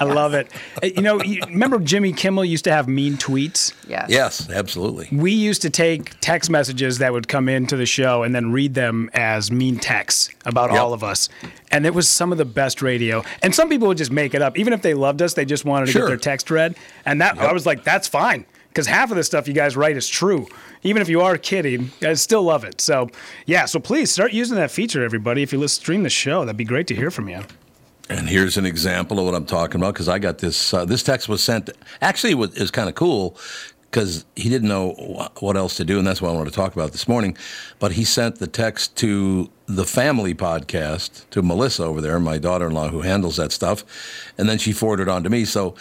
[0.00, 0.50] I love it.
[0.82, 3.74] You know, you, remember Jimmy Kimmel used to have mean tweets?
[3.86, 4.06] Yes.
[4.08, 5.08] Yes, absolutely.
[5.12, 8.72] We used to take text messages that would come into the show and then read
[8.74, 10.80] them as mean texts about Yep.
[10.80, 11.28] all of us.
[11.70, 13.22] And it was some of the best radio.
[13.42, 14.58] And some people would just make it up.
[14.58, 16.02] Even if they loved us, they just wanted to Sure.
[16.02, 16.76] get their text read.
[17.04, 18.46] And that I was like, that's fine.
[18.68, 20.46] Because half of the stuff you guys write is true.
[20.82, 22.80] Even if you are kidding, I still love it.
[22.80, 23.08] So,
[23.46, 25.42] yeah, so please start using that feature, everybody.
[25.42, 27.42] If you listen, stream the show, that'd be great to hear from you.
[28.10, 30.72] And here's an example of what I'm talking about because I got this.
[30.72, 31.70] Uh, this text was sent.
[32.00, 33.36] Actually, it was, was kind of cool
[33.90, 36.56] because he didn't know wh- what else to do, and that's what I wanted to
[36.56, 37.36] talk about this morning.
[37.78, 42.88] But he sent the text to the family podcast to Melissa over there, my daughter-in-law
[42.88, 43.84] who handles that stuff,
[44.38, 45.44] and then she forwarded on to me.
[45.44, 45.74] So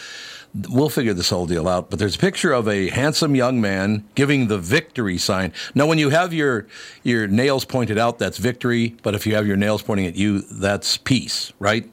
[0.69, 1.89] we'll figure this whole deal out.
[1.89, 5.53] But there's a picture of a handsome young man giving the victory sign.
[5.75, 6.67] Now, when you have your
[7.03, 8.95] your nails pointed out, that's victory.
[9.03, 11.89] But if you have your nails pointing at you, that's peace, right?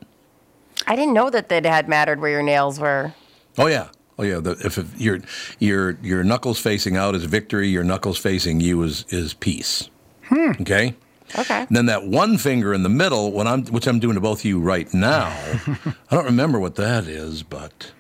[0.87, 3.14] I didn't know that it had mattered where your nails were.
[3.59, 3.88] Oh yeah.
[4.18, 4.40] Oh yeah.
[4.40, 5.20] The, if it, your
[5.59, 9.88] your your knuckles facing out is victory, your knuckles facing you is is peace.
[10.24, 10.53] Hmm.
[10.61, 10.94] Okay.
[11.37, 11.61] Okay.
[11.62, 14.40] And then that one finger in the middle, when I'm which I'm doing to both
[14.40, 15.29] of you right now.
[16.11, 17.92] I don't remember what that is, but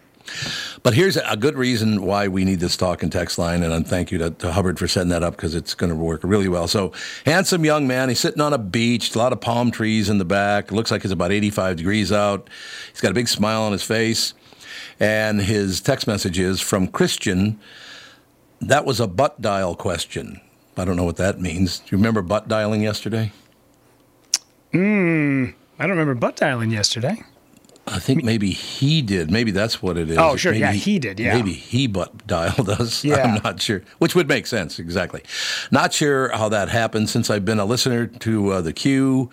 [0.82, 4.10] but here's a good reason why we need this talk and text line, and thank
[4.10, 6.68] you to, to Hubbard for setting that up because it's going to work really well.
[6.68, 6.92] So,
[7.26, 10.24] handsome young man, he's sitting on a beach, a lot of palm trees in the
[10.24, 10.72] back.
[10.72, 12.48] Looks like it's about 85 degrees out.
[12.90, 14.34] He's got a big smile on his face,
[14.98, 17.60] and his text message is from Christian.
[18.60, 20.40] That was a butt dial question.
[20.76, 21.80] I don't know what that means.
[21.80, 23.32] Do you remember butt dialing yesterday?
[24.72, 25.46] Hmm.
[25.78, 27.22] I don't remember butt dialing yesterday.
[27.86, 29.30] I think maybe he did.
[29.30, 30.16] Maybe that's what it is.
[30.16, 30.52] Oh, sure.
[30.52, 31.34] Maybe Yeah, he did, yeah.
[31.34, 33.04] Maybe he butt dialed us.
[33.04, 33.16] Yeah.
[33.22, 33.82] I'm not sure.
[33.98, 35.22] Which would make sense, exactly.
[35.70, 39.30] Not sure how that happened since I've been a listener to uh, The Q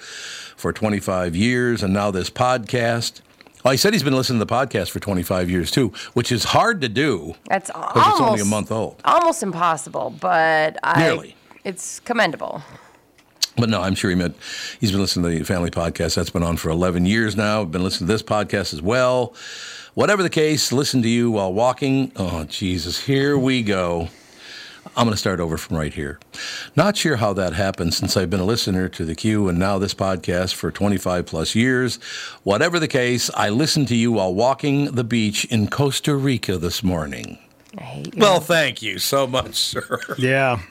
[0.57, 3.21] for 25 years and now this podcast.
[3.63, 6.43] Oh, he said he's been listening to the podcast for 25 years too, which is
[6.45, 8.99] hard to do That's because it's only a month old.
[9.05, 11.35] almost impossible, but I, Nearly.
[11.63, 12.63] it's commendable.
[13.61, 14.35] But no, I'm sure he meant
[14.79, 16.15] he's been listening to the family podcast.
[16.15, 17.61] That's been on for 11 years now.
[17.61, 19.35] I've been listening to this podcast as well.
[19.93, 22.11] Whatever the case, listen to you while walking.
[22.15, 24.09] Oh, Jesus, here we go.
[24.97, 26.19] I'm going to start over from right here.
[26.75, 29.77] Not sure how that happened since I've been a listener to the Q and now
[29.77, 31.97] this podcast for 25 plus years.
[32.43, 36.81] Whatever the case, I listened to you while walking the beach in Costa Rica this
[36.83, 37.37] morning.
[37.77, 38.21] I hate you.
[38.21, 39.99] Well, thank you so much, sir.
[40.17, 40.61] Yeah.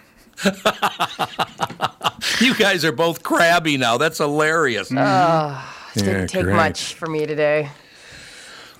[2.40, 3.98] You guys are both crabby now.
[3.98, 4.90] That's hilarious.
[4.94, 6.56] Oh, it didn't Yeah, take great.
[6.56, 7.70] much for me today.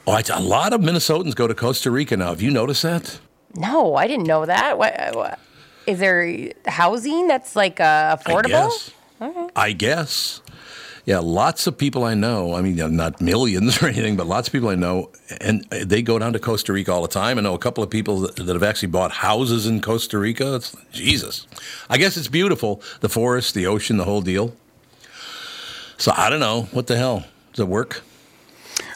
[0.07, 2.29] Oh, it's- a lot of Minnesotans go to Costa Rica now.
[2.29, 3.19] Have you noticed that?
[3.55, 4.79] No, I didn't know that.
[4.79, 5.39] What, what
[5.87, 8.71] is there housing that's like uh, affordable?
[9.21, 9.51] I guess.
[9.57, 10.41] I guess.
[11.07, 12.55] Yeah, lots of people I know.
[12.55, 15.11] I mean, not millions or anything, but lots of people I know,
[15.41, 17.39] and they go down to Costa Rica all the time.
[17.39, 20.57] I know a couple of people that, that have actually bought houses in Costa Rica.
[20.57, 21.47] It's Jesus.
[21.89, 22.83] I guess it's beautiful.
[23.01, 24.55] The forest, the ocean, the whole deal.
[25.97, 26.63] So I don't know.
[26.73, 27.25] What the hell?
[27.53, 28.03] Does it work?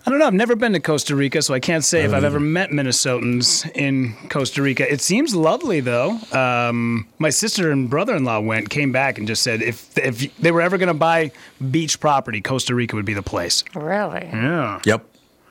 [0.07, 0.27] I don't know.
[0.27, 3.71] I've never been to Costa Rica, so I can't say if I've ever met Minnesotans
[3.75, 4.91] in Costa Rica.
[4.93, 6.19] It seems lovely, though.
[6.31, 10.61] Um, my sister and brother-in-law went, came back, and just said if if they were
[10.61, 11.33] ever going to buy
[11.71, 13.65] beach property, Costa Rica would be the place.
[13.75, 14.27] Really?
[14.27, 14.81] Yeah.
[14.85, 15.07] Yep.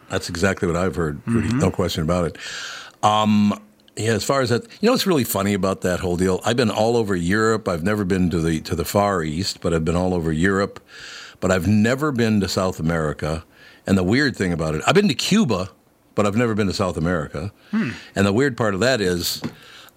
[0.10, 1.52] That's exactly what I've heard, Rudy.
[1.56, 2.38] No question about it.
[3.02, 3.60] Um,
[3.96, 6.42] yeah, as far as that, you know, what's really funny about that whole deal.
[6.46, 7.68] I've been all over Europe.
[7.68, 10.80] I've never been to the to the Far East, but I've been all over Europe.
[11.40, 13.44] But I've never been to South America.
[13.86, 15.70] And the weird thing about it, I've been to Cuba,
[16.16, 17.52] but I've never been to South America.
[17.72, 19.42] And the weird part of that is,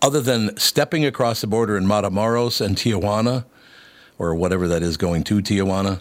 [0.02, 3.44] other than stepping across the border in Matamoros and Tijuana,
[4.18, 6.00] or whatever that is going to Tijuana,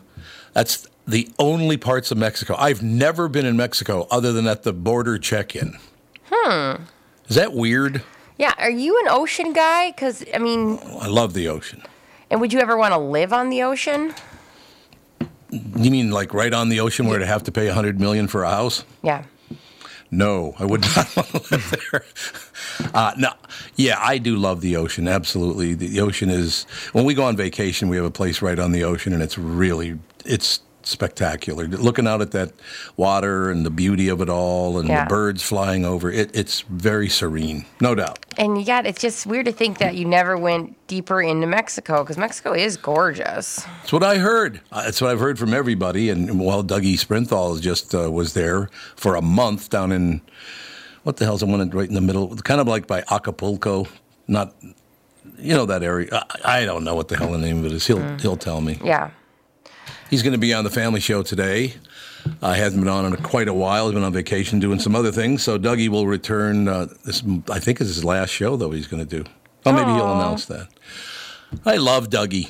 [0.53, 2.55] that's the only parts of Mexico.
[2.57, 5.77] I've never been in Mexico other than at the border check in.
[6.31, 6.83] Hmm.
[7.27, 8.01] Is that weird?
[8.37, 8.53] Yeah.
[8.57, 9.91] Are you an ocean guy?
[9.91, 11.83] Because I mean, I love the ocean.
[12.31, 14.13] and would you ever want to live on the ocean?
[15.51, 18.43] You mean like right on the ocean where to have to pay 100 million for
[18.43, 18.83] a house?
[19.03, 19.23] Yeah.
[20.11, 22.05] No, I would not want to live there.
[22.93, 23.29] Uh, no,
[23.75, 25.07] yeah, I do love the ocean.
[25.07, 26.63] Absolutely, the ocean is.
[26.93, 29.37] When we go on vacation, we have a place right on the ocean, and it's
[29.37, 31.67] really it's spectacular.
[31.67, 32.51] Looking out at that
[32.97, 35.03] water and the beauty of it all, and Yeah.
[35.03, 38.19] the birds flying over it, it's very serene, no doubt.
[38.37, 42.03] And you got it's just weird to think that you never went deeper into Mexico
[42.03, 43.65] because Mexico is gorgeous.
[43.81, 44.61] That's what I heard.
[44.71, 46.09] Uh, That's what I've heard from everybody.
[46.09, 50.21] And well, Dougie Sprinthal just uh, was there for a month down in
[51.03, 53.87] what the hell's the one right in the middle, kind of like by Acapulco,
[54.27, 54.55] not
[55.39, 56.09] you know that area.
[56.43, 57.85] I, I don't know what the hell the name of it is.
[57.87, 58.79] He'll he'll tell me.
[58.83, 59.09] Yeah.
[60.15, 61.73] He's going to be on the family show today.
[62.41, 63.87] Uh, hasn't been on in quite a while.
[63.87, 65.43] He's been on vacation doing some other things.
[65.43, 66.69] So Dougie will return.
[66.69, 68.71] Uh, this I think is his last show though.
[68.71, 69.29] He's going to do.
[69.65, 70.69] Oh, maybe he'll announce that.
[71.65, 72.49] I love Dougie.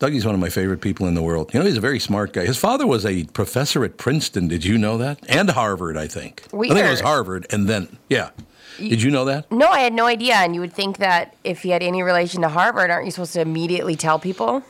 [0.00, 1.52] Dougie's one of my favorite people in the world.
[1.52, 2.46] You know, he's a very smart guy.
[2.46, 4.48] His father was a professor at Princeton.
[4.48, 5.18] Did you know that?
[5.28, 6.44] And Harvard, I think.
[6.46, 8.30] I think it was Harvard, and then yeah.
[8.78, 9.52] Did you know that?
[9.52, 10.36] No, I had no idea.
[10.36, 13.34] And you would think that if he had any relation to Harvard, aren't you supposed
[13.34, 14.62] to immediately tell people?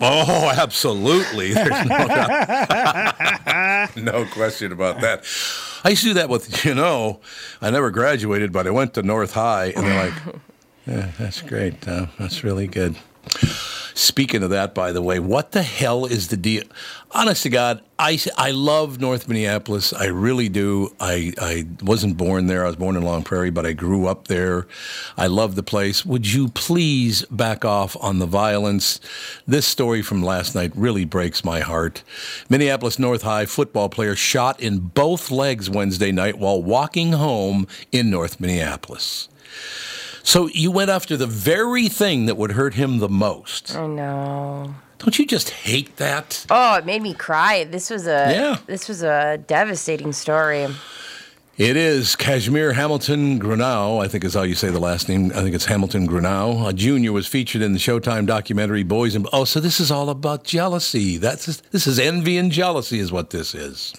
[0.00, 1.52] Oh, absolutely.
[1.54, 3.96] There's no, doubt.
[3.96, 5.24] no question about that.
[5.84, 7.20] I used to do that with, you know,
[7.62, 10.22] I never graduated, but I went to North High, and they're like,
[10.86, 11.86] yeah, that's great.
[11.86, 12.96] Uh, that's really good.
[13.96, 16.64] Speaking of that, by the way, what the hell is the deal?
[17.12, 19.94] Honest to God, I, I love North Minneapolis.
[19.94, 20.94] I really do.
[21.00, 22.64] I, I wasn't born there.
[22.64, 24.66] I was born in Long Prairie, but I grew up there.
[25.16, 26.04] I love the place.
[26.04, 29.00] Would you please back off on the violence?
[29.46, 32.02] This story from last night really breaks my heart.
[32.50, 38.10] Minneapolis North High football player shot in both legs Wednesday night while walking home in
[38.10, 39.30] North Minneapolis.
[40.26, 43.76] So you went after the very thing that would hurt him the most.
[43.76, 44.74] I know.
[44.98, 46.44] Don't you just hate that?
[46.50, 47.62] Oh, it made me cry.
[47.62, 48.56] This was a Yeah.
[48.66, 50.66] this was a devastating story.
[51.56, 55.30] It is Kashmir Hamilton Grunau, I think is how you say the last name.
[55.32, 56.68] I think it's Hamilton Grunau.
[56.68, 60.10] A junior was featured in the Showtime documentary Boys and Oh, so this is all
[60.10, 61.18] about jealousy.
[61.18, 63.94] That's this is envy and jealousy is what this is.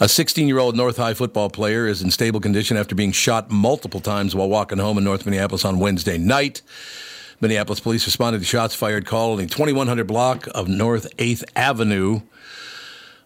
[0.00, 4.32] A 16-year-old North High football player is in stable condition after being shot multiple times
[4.32, 6.62] while walking home in North Minneapolis on Wednesday night.
[7.40, 12.20] Minneapolis police responded to shots fired call in the 2100 block of North 8th Avenue.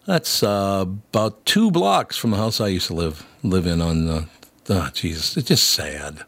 [0.07, 4.05] That's uh, about two blocks from the house I used to live live in on.
[4.07, 4.27] the.
[4.69, 6.23] oh, Jesus, it's just sad.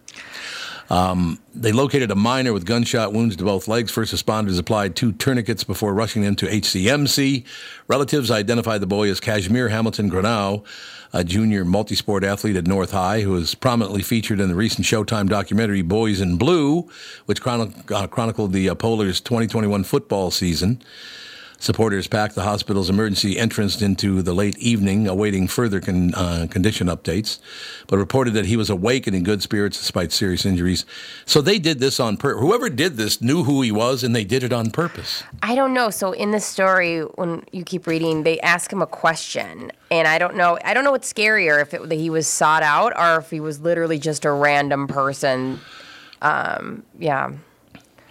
[0.90, 3.92] Um, they located a minor with gunshot wounds to both legs.
[3.92, 7.46] First responders applied two tourniquets before rushing him to HCMC.
[7.88, 10.64] Relatives identified the boy as Kashmir Hamilton Granau,
[11.12, 15.28] a junior multisport athlete at North High who was prominently featured in the recent Showtime
[15.28, 16.90] documentary Boys in Blue,
[17.26, 20.82] which chronic- uh, chronicled the uh, Polars' 2021 football season.
[21.58, 26.88] Supporters packed the hospital's emergency entrance into the late evening, awaiting further con- uh, condition
[26.88, 27.40] updates,
[27.88, 30.86] but reported that he was awake and in good spirits despite serious injuries.
[31.26, 32.42] So they did this on purpose.
[32.42, 35.24] Whoever did this knew who he was, and they did it on purpose.
[35.42, 35.90] I don't know.
[35.90, 40.18] So in the story, when you keep reading, they ask him a question, and I
[40.18, 40.60] don't know.
[40.64, 43.62] I don't know what's scarier if it, he was sought out or if he was
[43.62, 45.60] literally just a random person.
[46.22, 47.32] Um, yeah.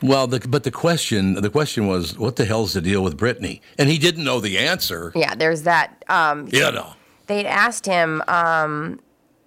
[0.05, 3.63] Well, the, but the question, the question was, what the hell's the deal with Brittany?
[3.79, 5.11] And he didn't know the answer.
[5.15, 6.05] Yeah, there's that.
[6.09, 6.93] Um, You know.
[7.27, 9.01] They'd asked him, um,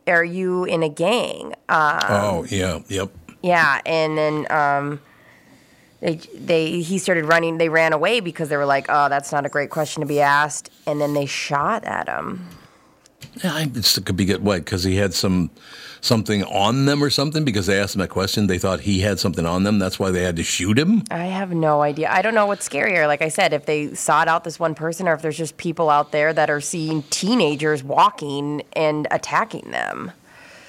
[0.07, 3.11] "Are you in a gang?" Um, oh, yeah, yep.
[3.43, 4.99] Yeah, and then um,
[5.99, 7.59] they, they he started running.
[7.59, 10.21] They ran away because they were like, "Oh, that's not a great question to be
[10.21, 12.47] asked," and then they shot at him.
[13.43, 14.43] Yeah, I- it's, it could be good.
[14.43, 14.65] What?
[14.65, 15.49] Because he had some
[16.01, 17.43] something on them or something?
[17.43, 19.79] Because they asked him that question, they thought he had something on them.
[19.79, 21.03] That's why they had to shoot him.
[21.09, 22.09] I have no idea.
[22.11, 23.07] I don't know what's scarier.
[23.07, 25.89] Like I said, if they sought out this one person, or if there's just people
[25.89, 30.11] out there that are seeing teenagers walking and attacking them.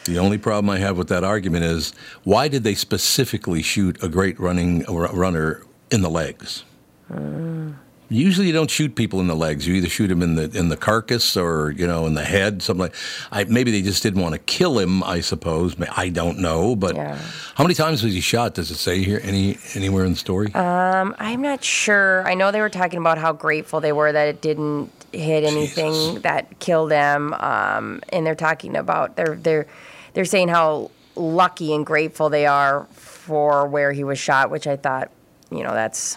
[0.04, 1.92] The only problem I have with that argument is
[2.24, 6.64] why did they specifically shoot a great running r- runner in the legs?
[7.12, 7.74] Mm.
[8.10, 9.66] Usually, you don't shoot people in the legs.
[9.66, 12.62] You either shoot them in the in the carcass or you know in the head,
[12.62, 12.94] something like.
[13.30, 15.02] I, maybe they just didn't want to kill him.
[15.02, 15.76] I suppose.
[15.96, 16.74] I don't know.
[16.74, 18.54] But how many times was he shot?
[18.54, 20.52] Does it say here any anywhere in the story?
[20.54, 22.26] Um, I'm not sure.
[22.26, 26.20] I know they were talking about how grateful they were that it didn't hit anything
[26.20, 27.34] that killed them.
[27.34, 29.66] Um, and they're talking about they're they're
[30.14, 34.76] they're saying how lucky and grateful they are for where he was shot, which I
[34.76, 35.10] thought,
[35.50, 36.16] you know, that's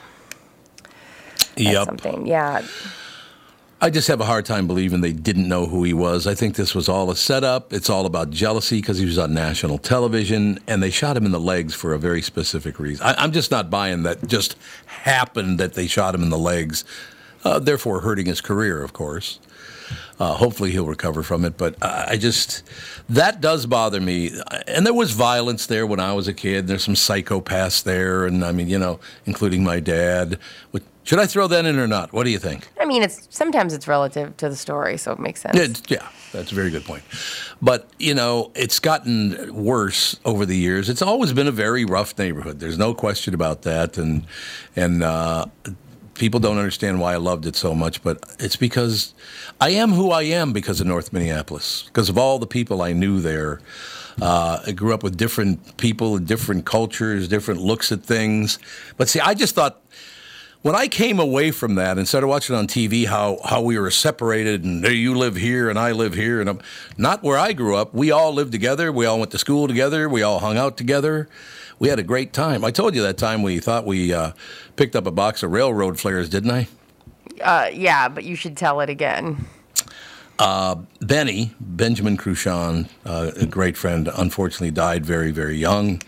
[1.66, 1.86] Yep.
[1.86, 2.28] something.
[2.28, 2.66] Yeah.
[3.84, 6.28] I just have a hard time believing they didn't know who he was.
[6.28, 7.74] I think this was all a setup.
[7.74, 11.32] It's all about jealousy because he was on national television, and they shot him in
[11.32, 13.04] the legs for a very specific reason.
[13.04, 14.28] I, I'm just not buying that.
[14.28, 14.56] Just
[14.86, 16.86] happened that they shot him in the legs,
[17.44, 19.40] uh, therefore hurting his career, of course.
[20.20, 22.64] Uh, hopefully he'll recover from it, but I just
[23.10, 24.32] that does bother me.
[24.68, 26.68] And there was violence there when I was a kid.
[26.68, 30.38] There's some psychopaths there, and I mean, you know, including my dad.
[30.72, 32.14] What- Should I throw that in or not?
[32.14, 32.70] What do you think?
[32.80, 35.58] I mean, it's sometimes it's relative to the story, so it makes sense.
[35.58, 37.02] Yeah, yeah, that's a very good point.
[37.60, 40.90] But, you know, it's gotten worse over the years.
[40.90, 42.60] It's always been a very rough neighborhood.
[42.60, 43.98] There's no question about that.
[43.98, 44.26] And,
[44.76, 45.46] and, uh,
[46.22, 49.16] People don't understand why I loved it so much, but it's because
[49.60, 52.94] I am who I am because of North Minneapolis, because of all the people I
[52.94, 53.60] knew there.
[54.22, 58.60] Uh, I grew up with different people, different cultures, different looks at things.
[58.98, 59.82] But see, I just thought
[60.62, 63.90] when I came away from that and started watching on TV how, how we were
[63.90, 66.62] separated and hey, you live here and I live here and I'm
[67.00, 67.96] not where I grew up.
[67.96, 68.92] We all lived together.
[68.92, 70.08] We all went to school together.
[70.08, 71.30] We all hung out together.
[71.82, 72.64] We had a great time.
[72.64, 74.34] I told you that time we thought we uh,
[74.76, 76.68] picked up a box of railroad flares, didn't I?
[77.42, 79.48] Uh, yeah, but you should tell it again.
[80.38, 86.04] Uh, Benny, Benjamin Cruchon, uh, a great friend, unfortunately died very, very young.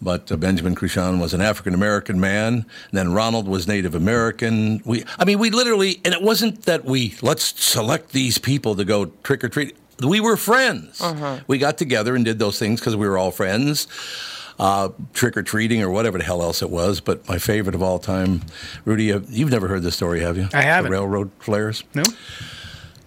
[0.00, 2.54] But uh, Benjamin Cruchon was an African American man.
[2.54, 4.80] And then Ronald was Native American.
[4.84, 8.84] We, I mean, we literally, and it wasn't that we let's select these people to
[8.84, 9.76] go trick or treat.
[10.00, 11.02] We were friends.
[11.48, 13.88] We got together and did those things because we were all friends.
[14.60, 17.00] Uh, trick or treating or whatever the hell else it was.
[17.00, 18.42] But my favorite of all time,
[18.84, 20.48] Rudy, uh, you've never heard this story, have you?
[20.52, 20.90] I haven't.
[20.90, 21.82] The railroad flares.
[21.94, 22.02] No.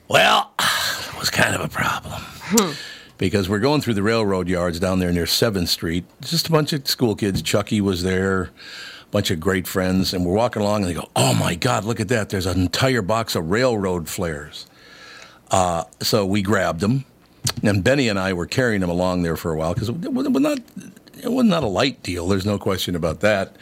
[0.08, 2.24] Well, it was kind of a problem.
[3.20, 6.06] because we're going through the railroad yards down there near 7th Street.
[6.22, 7.44] Just a bunch of school kids.
[7.44, 8.50] Chucky was there, a
[9.12, 10.12] bunch of great friends.
[10.12, 12.30] And we're walking along and they go, Oh my God, look at that.
[12.30, 14.66] There's an entire box of railroad flares.
[15.52, 17.06] Uh, so we grabbed them.
[17.62, 20.28] And Benny and I were carrying them along there for a while because it was
[20.28, 20.58] not,
[21.22, 22.28] it was not a light deal.
[22.28, 23.56] There's no question about that.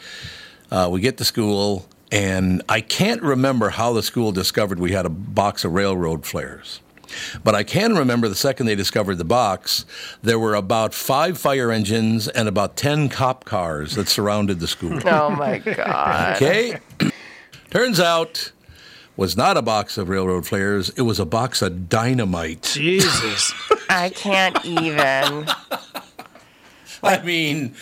[0.70, 5.06] Uh, we get to school, and I can't remember how the school discovered we had
[5.06, 6.80] a box of railroad flares.
[7.44, 9.84] But I can remember the second they discovered the box,
[10.22, 14.98] there were about five fire engines and about 10 cop cars that surrounded the school.
[15.12, 16.36] Oh my God.
[16.36, 16.78] Okay.
[17.70, 18.52] Turns out
[19.16, 22.62] was not a box of railroad flares, it was a box of dynamite.
[22.62, 23.52] Jesus.
[23.90, 25.46] I can't even.
[27.04, 27.74] I mean,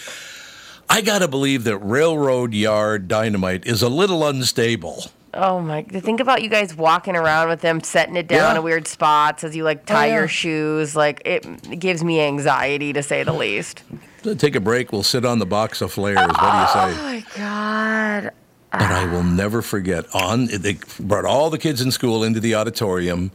[0.89, 5.05] I got to believe that railroad yard dynamite is a little unstable.
[5.33, 5.83] Oh my!
[5.85, 8.59] Think about you guys walking around with them, setting it down Yeah.
[8.59, 10.19] in weird spots as you like tie oh, yeah.
[10.19, 10.97] your shoes.
[10.97, 13.85] Like it gives me anxiety to say the least.
[14.39, 16.17] Take a break, we'll sit on the box of flares.
[16.19, 17.01] What do you say?
[17.01, 18.33] Oh my god!
[18.73, 20.13] But I will never forget.
[20.15, 23.31] On they brought all the kids in school into the auditorium,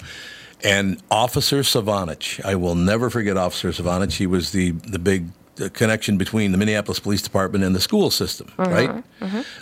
[0.66, 2.44] and Officer Savanich.
[2.44, 4.18] I will never forget Officer Savanich.
[4.18, 5.30] He was the the big
[5.62, 9.04] uh, connection between the Minneapolis Police Department and the school system, right?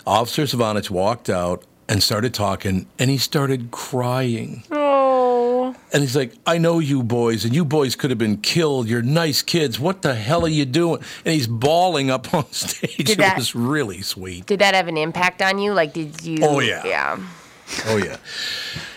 [0.06, 4.64] Officer Savanich walked out and started talking, and he started crying.
[4.70, 5.74] Oh.
[5.92, 8.88] And he's like, I know you boys, and you boys could have been killed.
[8.88, 9.78] You're nice kids.
[9.78, 11.02] What the hell are you doing?
[11.24, 12.96] And he's bawling up on stage.
[12.96, 14.46] Did it that- was really sweet.
[14.46, 15.72] Did that have an impact on you?
[15.72, 16.38] Like, did you?
[16.42, 16.84] Oh, yeah.
[16.84, 17.18] Yeah.
[17.86, 18.16] Oh, yeah.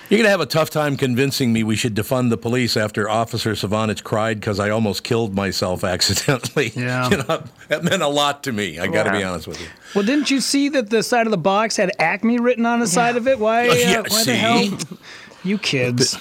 [0.10, 3.10] You're going to have a tough time convincing me we should defund the police after
[3.10, 6.72] Officer Savanich cried because I almost killed myself accidentally.
[6.76, 7.10] Yeah.
[7.10, 8.80] You know, that meant a lot to me.
[8.80, 9.68] I got to be honest with you.
[9.94, 12.88] Well, didn't you see that the side of the box had Acme written on the
[12.88, 13.38] side of it?
[13.38, 13.68] Why?
[13.68, 14.32] Uh, Yeah, why see?
[14.32, 14.98] the hell?
[15.44, 16.18] You kids.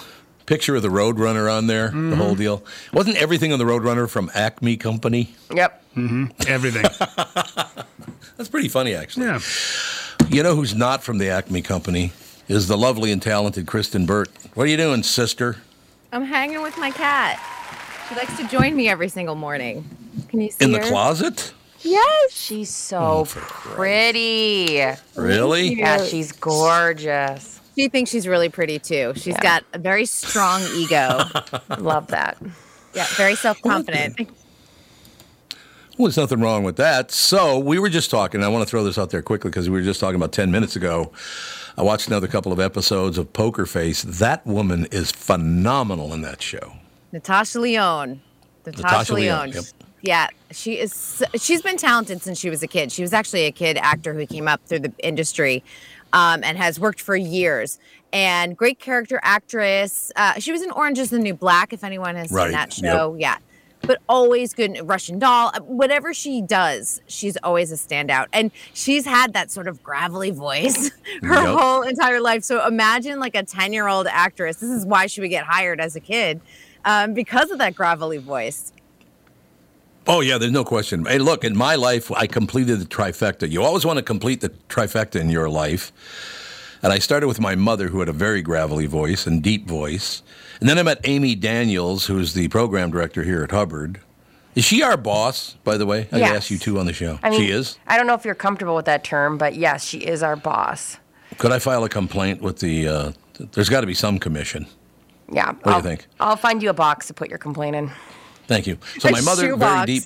[0.47, 2.11] Picture of the Roadrunner on there, Mm-hmm.
[2.11, 2.65] the whole deal.
[2.93, 5.35] Wasn't everything on the Roadrunner from Acme Company?
[5.55, 5.83] Yep.
[5.97, 6.27] Mm-hmm.
[6.49, 6.83] Everything.
[8.37, 9.27] That's pretty funny, actually.
[9.27, 9.41] Yeah.
[10.29, 12.13] You know who's not from the Acme Company
[12.49, 14.29] is the lovely and talented Kristyn Burtt.
[14.55, 15.57] What are you doing, sister?
[16.13, 17.41] I'm hanging with my cat.
[18.09, 19.85] She likes to join me every single morning.
[20.29, 20.89] Can you see In the her?
[20.89, 21.53] closet?
[21.81, 22.33] Yes.
[22.33, 24.81] She's so oh, pretty.
[25.15, 25.75] Really?
[25.75, 27.61] Yeah, she's gorgeous.
[27.77, 29.13] She thinks she's really pretty too.
[29.17, 29.41] She's Yeah.
[29.43, 31.21] got a very strong ego.
[31.79, 32.39] Love that.
[32.95, 34.19] Yeah, very self confident.
[35.99, 37.11] Well, there's nothing wrong with that.
[37.11, 38.43] So we were just talking.
[38.43, 40.51] I want to throw this out there quickly because we were just talking about 10
[40.51, 41.13] minutes ago.
[41.79, 44.03] I watched another couple of episodes of Poker Face.
[44.03, 46.75] That woman is phenomenal in that show.
[47.13, 48.21] Natasha Leone.
[48.65, 49.65] Natasha, Natasha Lyonne, Leone.
[49.65, 49.65] yep.
[50.03, 51.23] Yeah, she is.
[51.37, 52.93] She's been talented since she was a kid.
[52.93, 55.65] She was actually a kid actor who came up through the industry,
[56.13, 57.79] um, and has worked for years.
[58.13, 60.13] And great character actress.
[60.15, 61.73] Uh, she was in Orange Is the New Black.
[61.73, 62.93] If anyone has Right, seen that yep.
[62.93, 63.37] show, yeah.
[63.87, 64.79] But always good.
[64.85, 65.51] Russian Doll.
[65.55, 68.27] uh, Whatever she does, she's always a standout.
[68.33, 70.91] And she's had that sort of gravelly voice
[71.23, 71.59] her Yep.
[71.59, 72.43] whole entire life.
[72.45, 74.57] So imagine like a ten-year-old actress.
[74.57, 76.41] This is why she would get hired as a kid,
[76.85, 78.73] um, because of that gravelly voice.
[80.09, 81.05] Oh, yeah, there's no question.
[81.05, 83.51] Hey, look, in my life, I completed the trifecta.
[83.51, 85.93] You always want to complete the trifecta in your life.
[86.83, 90.23] And I started with my mother, who had a very gravelly voice and deep voice.
[90.61, 94.01] And then I met Amy Daniels, who's the program director here at Hubbard.
[94.55, 96.09] Is she our boss, by the way?
[96.13, 96.37] I Yes.
[96.37, 97.19] asked you two on the show.
[97.23, 97.79] I mean, she is?
[97.87, 100.97] I don't know if you're comfortable with that term, but yes, she is our boss.
[101.37, 102.89] Could I file a complaint with the.
[102.89, 103.13] Uh,
[103.53, 104.67] there's got to be some commission.
[105.31, 105.49] Yeah.
[105.49, 106.07] What do I'll, you think?
[106.21, 107.91] I'll find you a box to put your complaint in.
[108.47, 108.79] Thank you.
[108.99, 110.05] So A my mother, very deep.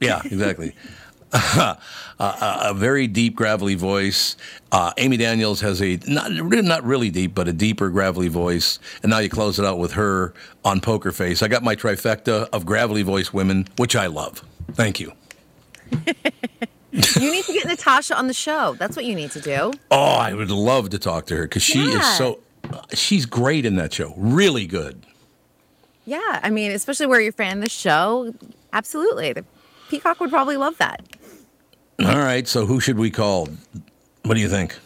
[0.00, 0.74] Yeah, exactly.
[2.18, 4.36] a, very deep, gravelly voice.
[4.72, 8.78] Uh, Amy Daniels has a not really- not really deep, but a deeper, gravelly voice.
[9.02, 11.42] And now you close it out with her on Poker Face.
[11.42, 14.44] I got my trifecta of gravelly voice women, which I love.
[14.72, 15.12] Thank you.
[16.92, 18.74] you need to get Natasha on the show.
[18.78, 19.72] That's what you need to do.
[19.90, 21.98] Oh, I would love to talk to her because she Yeah.
[22.00, 22.40] is so.
[22.94, 24.14] She's great in that show.
[24.16, 25.04] Really good.
[26.04, 28.34] Yeah, I mean, especially where you're a fan of the show.
[28.72, 29.32] Absolutely.
[29.32, 29.44] The
[29.88, 31.02] Peacock would probably love that.
[32.04, 33.48] All right, so who should we call?
[34.22, 34.76] What do you think?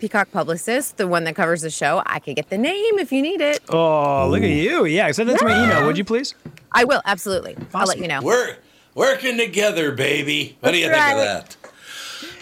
[0.00, 2.02] Peacock publicist, the one that covers the show.
[2.06, 3.60] I could get the name if you need it.
[3.68, 4.84] Oh, look at you.
[4.84, 6.34] Yeah, send that to my email, would you please?
[6.72, 7.56] I will, absolutely.
[7.72, 8.20] I'll let you know.
[8.20, 8.56] We're
[8.94, 10.56] working together, baby.
[10.60, 11.56] What do you That's think of that?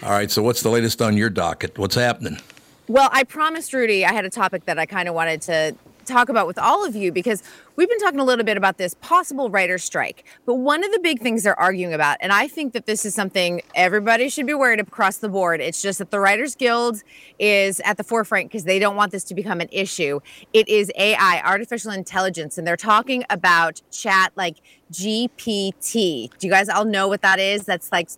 [0.05, 1.77] All right, so what's the latest on your docket?
[1.77, 2.39] What's happening?
[2.87, 5.75] Well, I promised Rudy I had a topic that I kind of wanted to
[6.05, 7.43] talk about with all of you because
[7.75, 10.25] we've been talking a little bit about this possible writer strike.
[10.45, 13.13] But one of the big things they're arguing about, and I think that this is
[13.15, 15.61] something everybody should be worried across the board.
[15.61, 17.01] It's just that the Writers Guild
[17.39, 20.19] is at the forefront because they don't want this to become an issue.
[20.53, 24.57] It is AI, artificial intelligence, and they're talking about chat like
[24.91, 26.29] GPT.
[26.37, 27.65] Do you guys all know what that is?
[27.65, 28.09] That's like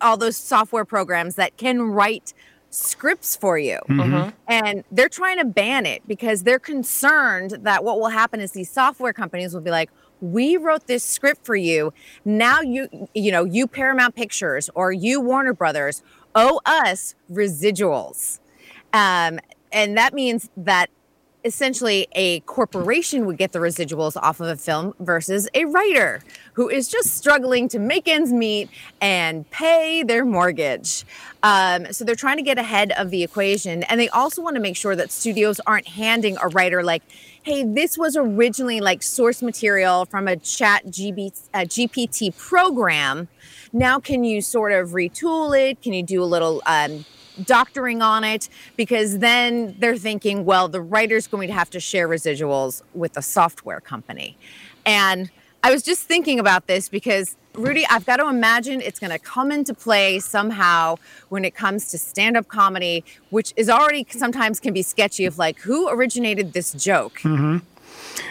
[0.00, 2.34] all those software programs that can write
[2.70, 3.78] scripts for you.
[3.88, 4.32] Mhm.
[4.46, 8.70] And they're trying to ban it because they're concerned that what will happen is these
[8.70, 9.90] software companies will be like,
[10.20, 11.92] we wrote this script for you.
[12.24, 16.02] Now you, you know, you Paramount Pictures or you Warner Brothers
[16.34, 18.40] owe us residuals.
[18.92, 19.38] Um,
[19.72, 20.90] and that means that
[21.44, 26.20] essentially a corporation would get the residuals off of a film versus a writer
[26.54, 28.68] who is just struggling to make ends meet
[29.00, 31.04] and pay their mortgage.
[31.42, 33.84] Um, so they're trying to get ahead of the equation.
[33.84, 37.02] And they also want to make sure that studios aren't handing a writer like,
[37.42, 43.28] hey, this was originally like source material from a chat GPT program.
[43.72, 45.80] Now, can you sort of retool it?
[45.82, 47.04] Can you do a little um,
[47.44, 48.48] doctoring on it?
[48.76, 53.22] Because then they're thinking, well, the writer's going to have to share residuals with a
[53.22, 54.36] software company.
[54.86, 55.30] And
[55.62, 59.18] I was just thinking about this because, Rudy, I've got to imagine it's going to
[59.18, 60.96] come into play somehow
[61.28, 65.36] when it comes to stand up comedy, which is already sometimes can be sketchy of
[65.36, 67.18] like, who originated this joke?
[67.20, 67.58] Mm-hmm.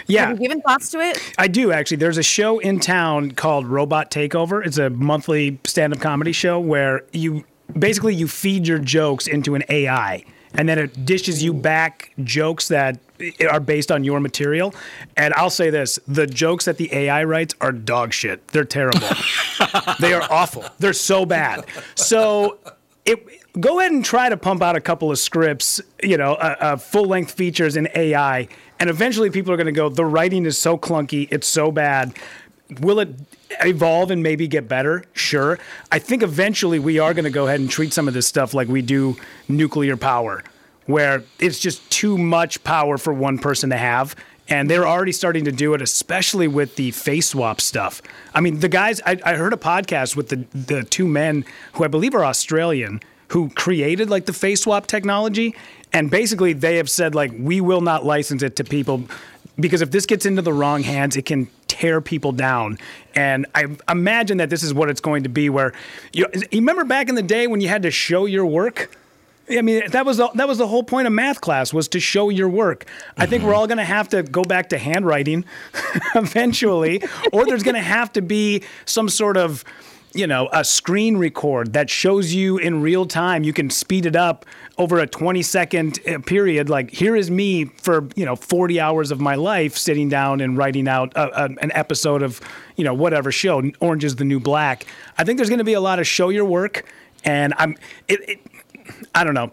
[0.08, 0.28] Yeah.
[0.28, 1.34] Have you given thoughts to it?
[1.38, 1.98] I do actually.
[1.98, 4.66] There's a show in town called Robot Takeover.
[4.66, 7.44] It's a monthly stand-up comedy show where you
[7.78, 12.68] basically you feed your jokes into an AI and then it dishes you back jokes
[12.70, 13.00] that
[13.50, 14.74] are based on your material.
[15.16, 18.48] And I'll say this, the jokes that the AI writes are dog shit.
[18.50, 19.08] They're terrible.
[20.00, 20.66] they are awful.
[20.80, 21.66] They're so bad.
[21.96, 22.58] So
[23.06, 23.26] it,
[23.60, 26.76] go ahead and try to pump out a couple of scripts, you know, uh, uh,
[26.78, 28.48] full length features in AI,
[28.80, 32.14] and eventually people are going to go, the writing is so clunky, it's so bad.
[32.82, 33.10] Will it
[33.62, 35.04] evolve and maybe get better?
[35.14, 35.60] Sure.
[35.92, 38.54] I think eventually we are going to go ahead and treat some of this stuff
[38.54, 39.18] like we do
[39.48, 40.44] nuclear power,
[40.86, 44.16] where it's just too much power for one person to have.
[44.50, 48.02] And they're already starting to do it, especially with the face swap stuff.
[48.34, 51.44] I mean, the guys, I, I heard a podcast with the, the two men
[51.74, 55.54] who I believe are Australian who created like the face swap technology.
[55.92, 59.04] And basically, they have said, like, we will not license it to people
[59.60, 62.78] because if this gets into the wrong hands, it can tear people down.
[63.16, 65.50] And I imagine that this is what it's going to be.
[65.50, 65.74] Where
[66.14, 68.96] you, you remember back in the day when you had to show your work.
[69.50, 72.02] I mean, that was the, that was the whole point of math class was to
[72.02, 72.86] show your work.
[73.16, 73.60] I think we're mm-hmm.
[73.60, 75.46] all going to have to go back to handwriting
[76.16, 77.02] eventually,
[77.32, 79.64] or there's going to have to be some sort of
[80.14, 83.44] you know, a screen record that shows you in real time.
[83.44, 84.46] You can speed it up
[84.78, 86.70] over a 20 second uh, period.
[86.70, 90.58] Like, here is me for, you know, 40 hours of my life sitting down and
[90.58, 92.42] writing out a, a, an episode of,
[92.76, 94.86] you know, whatever show, Orange is the New Black.
[95.18, 96.86] I think there's going to be a lot of show your work.
[97.24, 97.76] And I'm,
[98.08, 98.40] it, it,
[99.14, 99.50] I don't know.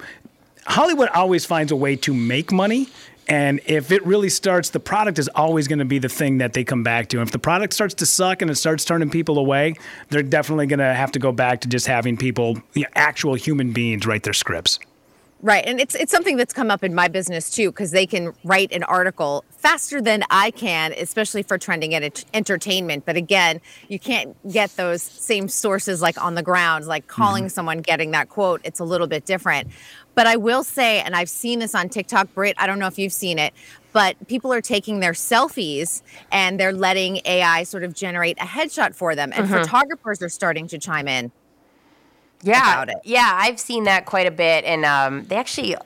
[0.67, 2.89] Hollywood always finds a way to make money.
[3.29, 6.53] And if it really starts, the product is always going to be the thing that
[6.53, 7.19] they come back to.
[7.19, 9.75] And if the product starts to suck and it starts turning people away,
[10.11, 13.35] they're definitely going to have to go back to just having people, you know, actual
[13.35, 14.79] human beings, write their scripts.
[15.45, 15.63] Right.
[15.67, 18.73] And it's it's something that's come up in my business too cuz they can write
[18.73, 23.05] an article faster than I can, especially for trending ent- entertainment.
[23.05, 27.51] But again, you can't get those same sources like on the ground, like calling mm-hmm.
[27.51, 28.63] someone getting that quote.
[28.65, 29.69] It's a little bit different.
[30.15, 32.99] But I will say and I've seen this on TikTok, Britt, I don't know if
[32.99, 33.53] you've seen it,
[33.93, 38.95] but people are taking their selfies and they're letting AI sort of generate a headshot
[38.95, 39.55] for them and mm-hmm.
[39.55, 41.33] photographers are starting to chime in
[42.45, 45.77] yeah, Yeah, I've seen that quite a bit, and um, they actually.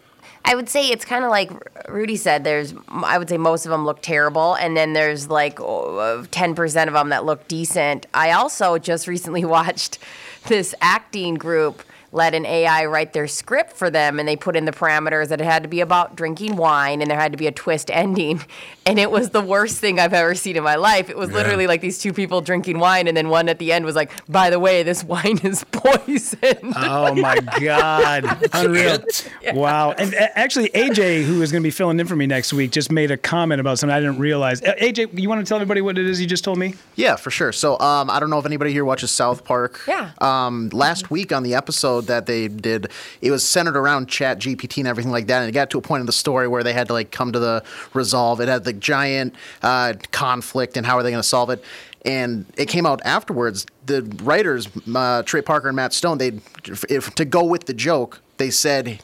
[0.44, 1.50] I would say it's kind of like
[1.88, 2.42] Rudy said.
[2.42, 6.54] There's, I would say most of them look terrible, and then there's like uh, ten
[6.54, 8.06] percent of them that look decent.
[8.12, 9.98] I also just recently watched
[10.46, 14.64] this acting group let an AI write their script for them, and they put in
[14.64, 17.46] the parameters that it had to be about drinking wine, and there had to be
[17.46, 18.40] a twist ending,
[18.88, 21.10] and it was the worst thing I've ever seen in my life.
[21.10, 21.36] It was yeah.
[21.36, 24.10] literally like these two people drinking wine, and then one at the end was like,
[24.28, 28.98] "By the way, this wine is poison." Oh my god, unreal!
[29.42, 29.54] Yeah.
[29.54, 29.92] Wow.
[29.92, 32.90] And actually, AJ, who is going to be filling in for me next week, just
[32.90, 34.60] made a comment about something I didn't realize.
[34.60, 36.74] AJ, you want to tell everybody what it is you just told me?
[36.96, 37.52] Yeah, for sure.
[37.52, 39.80] So, um, I don't know if anybody here watches South Park.
[39.86, 40.10] Yeah.
[40.20, 42.88] Um, last week on the episode episode that they did,
[43.20, 45.40] it was centered around Chat GPT and everything like that.
[45.40, 47.32] And it got to a point in the story where they had to like come
[47.32, 47.62] to the
[47.94, 48.40] resolve.
[48.40, 51.62] It had the giant uh, conflict and how are they going to solve it.
[52.04, 53.66] And it came out afterwards.
[53.86, 56.40] The writers, uh, Trey Parker and Matt Stone, they
[56.88, 59.02] if to go with the joke, they said,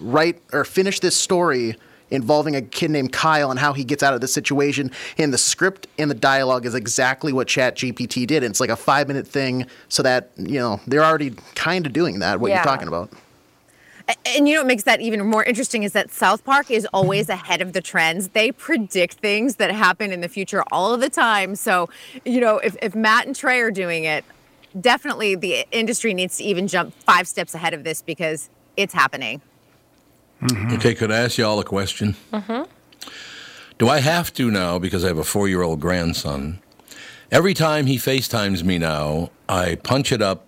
[0.00, 1.76] write or finish this story
[2.10, 4.90] involving a kid named Kyle and how he gets out of the situation.
[5.18, 8.42] And the script and the dialogue is exactly what Chat GPT did.
[8.42, 11.92] And it's like a five minute thing so that, you know, they're already kind of
[11.92, 12.56] doing that, what yeah.
[12.56, 13.10] you're talking about.
[14.24, 17.28] And you know what makes that even more interesting is that South Park is always
[17.28, 18.28] ahead of the trends.
[18.28, 21.54] They predict things that happen in the future all of the time.
[21.54, 21.90] So,
[22.24, 24.24] you know, if, if Matt and Trey are doing it,
[24.80, 28.48] definitely the industry needs to even jump five steps ahead of this because
[28.78, 29.42] it's happening.
[30.42, 30.74] Mm-hmm.
[30.76, 32.16] Okay, could I ask you all a question?
[32.32, 32.62] Mm-hmm.
[33.78, 36.60] Do I have to now, because I have a four year old grandson,
[37.30, 40.47] every time he FaceTimes me now, I punch it up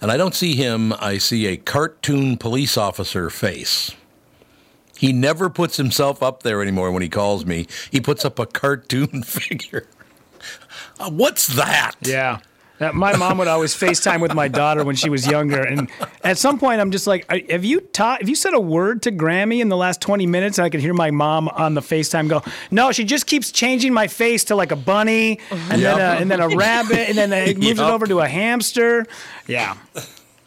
[0.00, 3.94] and I don't see him, I see a cartoon police officer face.
[4.96, 7.66] He never puts himself up there anymore when he calls me.
[7.90, 9.86] He puts up a cartoon figure.
[10.98, 11.94] Uh, what's that?
[12.02, 12.40] Yeah.
[12.80, 15.90] My mom would always FaceTime with my daughter when she was younger, and
[16.24, 18.20] at some point, I'm just like, "Have you taught?
[18.20, 20.80] Have you said a word to Grammy in the last 20 minutes?" And I could
[20.80, 24.56] hear my mom on the FaceTime go, "No, she just keeps changing my face to
[24.56, 25.96] like a bunny, and yep.
[25.96, 27.88] then a, and then a rabbit, and then it moves yep.
[27.88, 29.04] it over to a hamster."
[29.46, 29.76] Yeah.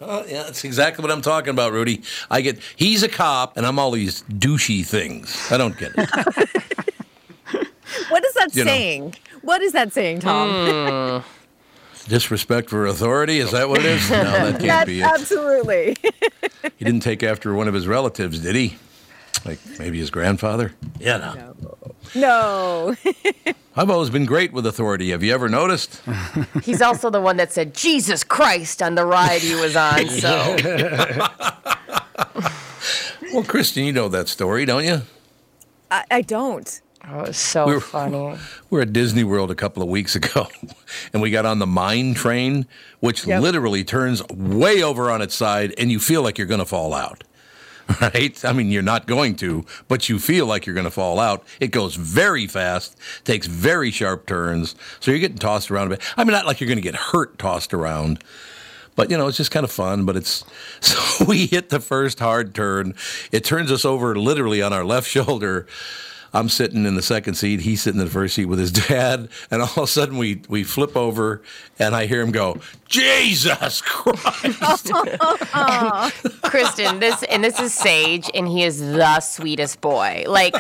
[0.02, 2.02] Uh, yeah, that's exactly what I'm talking about, Rudy.
[2.32, 5.52] I get he's a cop, and I'm all these douchey things.
[5.52, 6.10] I don't get it.
[8.10, 9.06] what is that you saying?
[9.06, 9.12] Know.
[9.44, 10.50] What is that saying, Tom?
[10.50, 11.24] Mm.
[12.08, 13.40] Disrespect for authority?
[13.40, 14.10] Is that what it is?
[14.10, 15.04] No, that can't That's be it.
[15.04, 15.96] Absolutely.
[16.78, 18.78] he didn't take after one of his relatives, did he?
[19.46, 20.74] Like maybe his grandfather?
[21.00, 21.56] Yeah, no.
[22.16, 22.96] No.
[23.76, 25.12] I've always been great with authority.
[25.12, 26.02] Have you ever noticed?
[26.64, 30.08] He's also the one that said Jesus Christ on the ride he was on.
[30.10, 30.56] So.
[33.34, 35.02] well, Kristyn, you know that story, don't you?
[35.90, 36.82] I, I don't.
[37.10, 38.38] Oh, was so we were, funny.
[38.70, 40.48] We were at Disney World a couple of weeks ago,
[41.14, 42.66] and we got on the mine train,
[43.00, 43.42] which yep.
[43.42, 46.94] literally turns way over on its side, and you feel like you're going to fall
[46.94, 47.24] out.
[48.02, 48.44] Right?
[48.46, 51.44] I mean, you're not going to, but you feel like you're going to fall out.
[51.60, 56.02] It goes very fast, takes very sharp turns, so you're getting tossed around a bit.
[56.16, 58.24] I mean, not like you're going to get hurt tossed around,
[58.96, 60.06] but you know, it's just kind of fun.
[60.06, 60.46] But it's
[60.80, 62.96] so we hit the first hard turn.
[63.34, 65.68] It turns us over literally on our left shoulder
[66.34, 67.60] I'm sitting in the second seat.
[67.62, 70.42] He's sitting in the first seat with his dad, and all of a sudden we
[70.50, 71.44] we flip over,
[71.78, 74.92] and I hear him go, "Jesus Christ!"
[76.42, 80.24] Kristyn, this and this is Sage, and he is the sweetest boy.
[80.28, 80.56] Like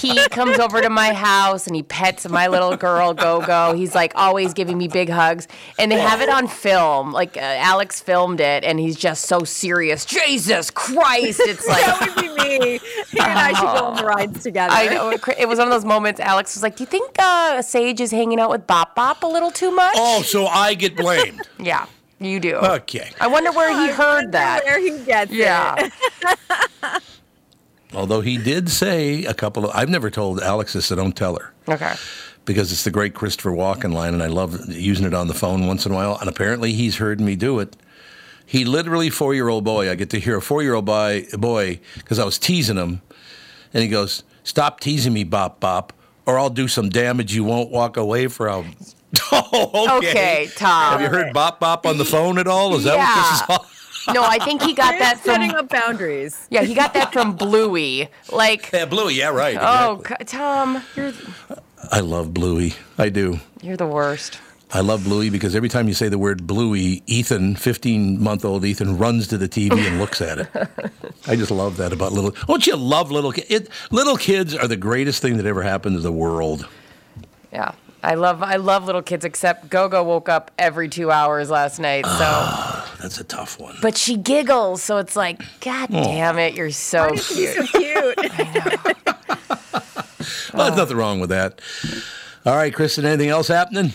[0.00, 3.74] he comes over to my house and he pets my little girl Go Go.
[3.74, 5.48] He's like always giving me big hugs,
[5.80, 7.10] and they have it on film.
[7.10, 10.04] Like uh, Alex filmed it, and he's just so serious.
[10.04, 11.40] Jesus Christ!
[11.40, 12.78] It's like that would be me.
[13.10, 14.72] He and I should go on the rides together.
[14.72, 16.20] I know it, it was one of those moments.
[16.20, 19.26] Alex was like, "Do you think uh, Sage is hanging out with Bop Bop a
[19.26, 21.42] little too much?" oh, so I get blamed.
[21.60, 21.86] Yeah,
[22.20, 22.54] you do.
[22.56, 23.10] Okay.
[23.20, 24.64] I wonder where he heard that.
[24.64, 25.74] Where he gets Yeah.
[25.78, 27.02] it.
[27.94, 31.36] Although he did say a couple of, I've never told Alex this, so don't tell
[31.36, 31.52] her.
[31.66, 31.94] Okay.
[32.44, 35.66] Because it's the great Christopher Walken line, and I love using it on the phone
[35.66, 36.18] once in a while.
[36.20, 37.76] And apparently, he's heard me do it.
[38.44, 41.26] He literally, four year old boy, I get to hear a four year old boy,
[41.32, 43.00] boy, because I was teasing him,
[43.74, 45.92] and he goes, Stop teasing me, Bop Bop,
[46.24, 48.74] or I'll do some damage you won't walk away from.
[49.32, 50.08] oh, okay.
[50.08, 50.92] Okay, Tom.
[50.92, 52.74] Have you heard Bop Bop on the phone at all?
[52.76, 53.42] Is that what this is
[54.08, 54.14] all?
[54.14, 55.32] No, I think he got You're that from.
[55.34, 56.46] setting up boundaries.
[56.48, 58.08] Yeah, he got that from Bluey.
[58.32, 59.58] Like, Yeah, Bluey, yeah, right.
[59.60, 60.26] oh, exactly.
[60.26, 61.12] c- Tom, you're
[61.92, 62.72] I love Bluey.
[62.96, 63.40] I do.
[63.60, 64.40] you're the worst.
[64.70, 68.64] I love Bluey because every time you say the word Bluey, Ethan, 15 month old
[68.64, 70.48] Ethan, runs to the TV and looks at it.
[71.26, 72.32] I just love that about little.
[72.46, 73.68] Don't you love little kids?
[73.90, 76.66] Little kids are the greatest thing that ever happened to the world.
[77.50, 79.24] Yeah, I love I love little kids.
[79.24, 82.04] Except Gogo woke up every two hours last night.
[82.04, 83.76] So, ah, That's a tough one.
[83.80, 86.04] but she giggles, so it's like, God Oh.
[86.04, 87.54] damn it, you're so cute.
[87.56, 88.18] So cute.
[90.52, 91.60] Well, there's nothing wrong with that.
[92.44, 93.92] All right, Kristyn, anything else happening?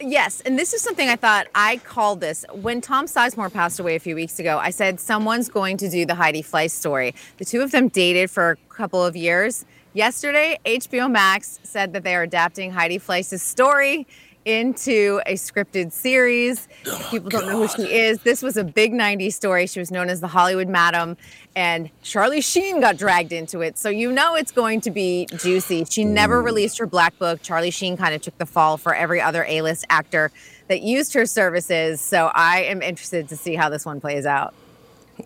[0.00, 3.96] Yes, and this is something I thought I called this when Tom Sizemore passed away
[3.96, 4.58] a few weeks ago.
[4.58, 7.16] I said someone's going to do the Heidi Fleiss story.
[7.38, 9.64] The two of them dated for a couple of years.
[9.94, 14.06] Yesterday, HBO Max said that they are adapting Heidi Fleiss's story
[14.48, 16.68] into a scripted series.
[16.86, 18.20] If people don't know who she is.
[18.22, 19.66] This was a big 90s story.
[19.66, 21.18] She was known as the Hollywood Madam,
[21.54, 23.76] and Charlie Sheen got dragged into it.
[23.76, 25.84] So you know it's going to be juicy.
[25.84, 27.42] She never released her black book.
[27.42, 30.30] Charlie Sheen kind of took the fall for every other A list actor
[30.68, 32.00] that used her services.
[32.00, 34.54] So I am interested to see how this one plays out.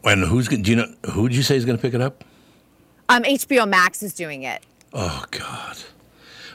[0.04, 0.62] And who's going?
[0.62, 2.24] Do you know who did you say is going to pick it up?
[3.08, 4.64] Um, HBO Max is doing it.
[4.92, 5.76] Oh God.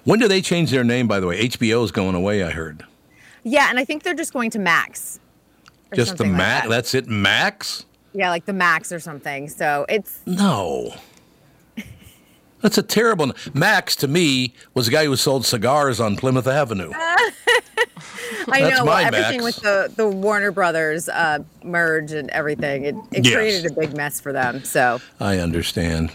[0.08, 1.06] When do they change their name?
[1.06, 2.42] By the way, HBO is going away.
[2.42, 2.86] I heard.
[3.44, 5.20] Yeah, and I think they're just going to Max.
[5.94, 6.64] Just the like Max.
[6.64, 6.70] that.
[6.70, 7.86] That's it, Max.
[8.14, 9.50] Yeah, like the Max or something.
[9.50, 10.94] So it's No.
[12.62, 13.34] That's a terrible.
[13.54, 16.94] Max to me was a guy who sold cigars on Plymouth Avenue.
[18.50, 19.44] I know well, everything Max.
[19.44, 22.86] with the the Warner Brothers uh, merge and everything.
[22.86, 23.34] It, it Yes.
[23.36, 24.64] created a big mess for them.
[24.64, 26.14] So I understand.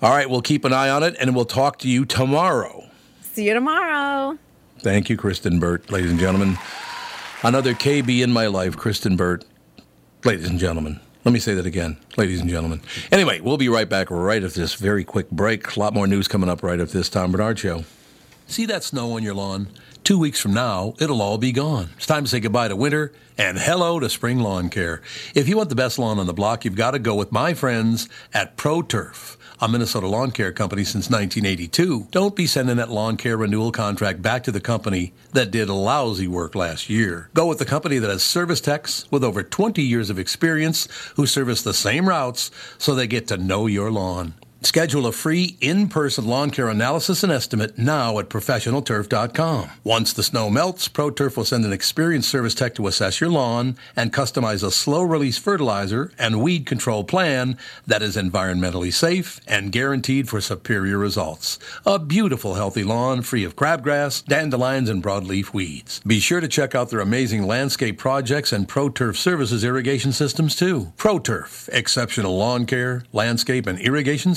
[0.00, 2.88] All right, we'll keep an eye on it, and we'll talk to you tomorrow.
[3.32, 4.36] See you tomorrow.
[4.80, 6.58] Thank you, Kristyn Burtt, ladies and gentlemen.
[7.42, 9.46] Another KB in my life, Kristyn Burtt,
[10.22, 11.00] ladies and gentlemen.
[11.24, 12.82] Let me say that again, ladies and gentlemen.
[13.10, 15.76] Anyway, we'll be right back right after this very quick break.
[15.76, 17.84] A lot more news coming up right after this Tom Barnard Show.
[18.48, 19.68] See that snow on your lawn?
[20.04, 21.90] Two weeks from now, it'll all be gone.
[21.96, 25.00] It's time to say goodbye to winter and hello to spring lawn care.
[25.34, 27.54] If you want the best lawn on the block, you've got to go with my
[27.54, 32.08] friends at Pro Turf, a Minnesota lawn care company since 1982.
[32.10, 36.26] Don't be sending that lawn care renewal contract back to the company that did lousy
[36.26, 37.30] work last year.
[37.32, 41.26] Go with the company that has service techs with over 20 years of experience who
[41.26, 44.34] service the same routes so they get to know your lawn.
[44.64, 49.70] Schedule a free in-person lawn care analysis and estimate now at professionalturf.com.
[49.82, 53.76] Once the snow melts, ProTurf will send an experienced service tech to assess your lawn
[53.96, 57.58] and customize a slow-release fertilizer and weed control plan
[57.88, 61.58] that is environmentally safe and guaranteed for superior results.
[61.84, 66.00] A beautiful, healthy lawn free of crabgrass, dandelions, and broadleaf weeds.
[66.06, 70.92] Be sure to check out their amazing landscape projects and ProTurf services irrigation systems too.
[70.96, 74.36] ProTurf, exceptional lawn care, landscape, and irrigation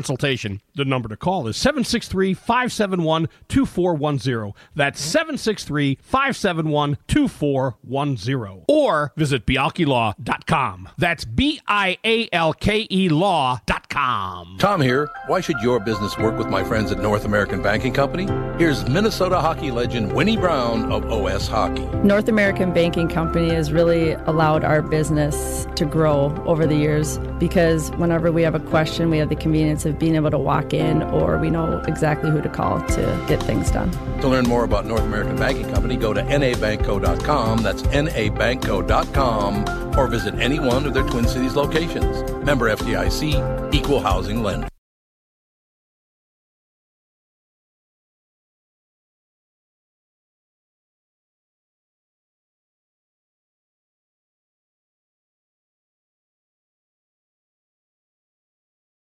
[0.01, 0.59] consultation.
[0.75, 4.53] The number to call is 763 571 2410.
[4.75, 5.09] That's mm-hmm.
[5.09, 8.65] 763 571 2410.
[8.67, 10.89] Or visit bialkelaw.com.
[10.97, 14.57] That's B I A L K E law.com.
[14.59, 15.09] Tom here.
[15.27, 18.25] Why should your business work with my friends at North American Banking Company?
[18.57, 21.85] Here's Minnesota hockey legend Winny Brown of OS Hockey.
[22.03, 27.89] North American Banking Company has really allowed our business to grow over the years because
[27.91, 31.03] whenever we have a question, we have the convenience of being able to walk in
[31.03, 33.91] or we know exactly who to call to get things done.
[34.21, 37.63] To learn more about North American Banking Company, go to nabankco.com.
[37.63, 39.65] That's nabankco.com
[39.97, 42.23] or visit any one of their Twin Cities locations.
[42.45, 44.67] Member FDIC, equal housing lender.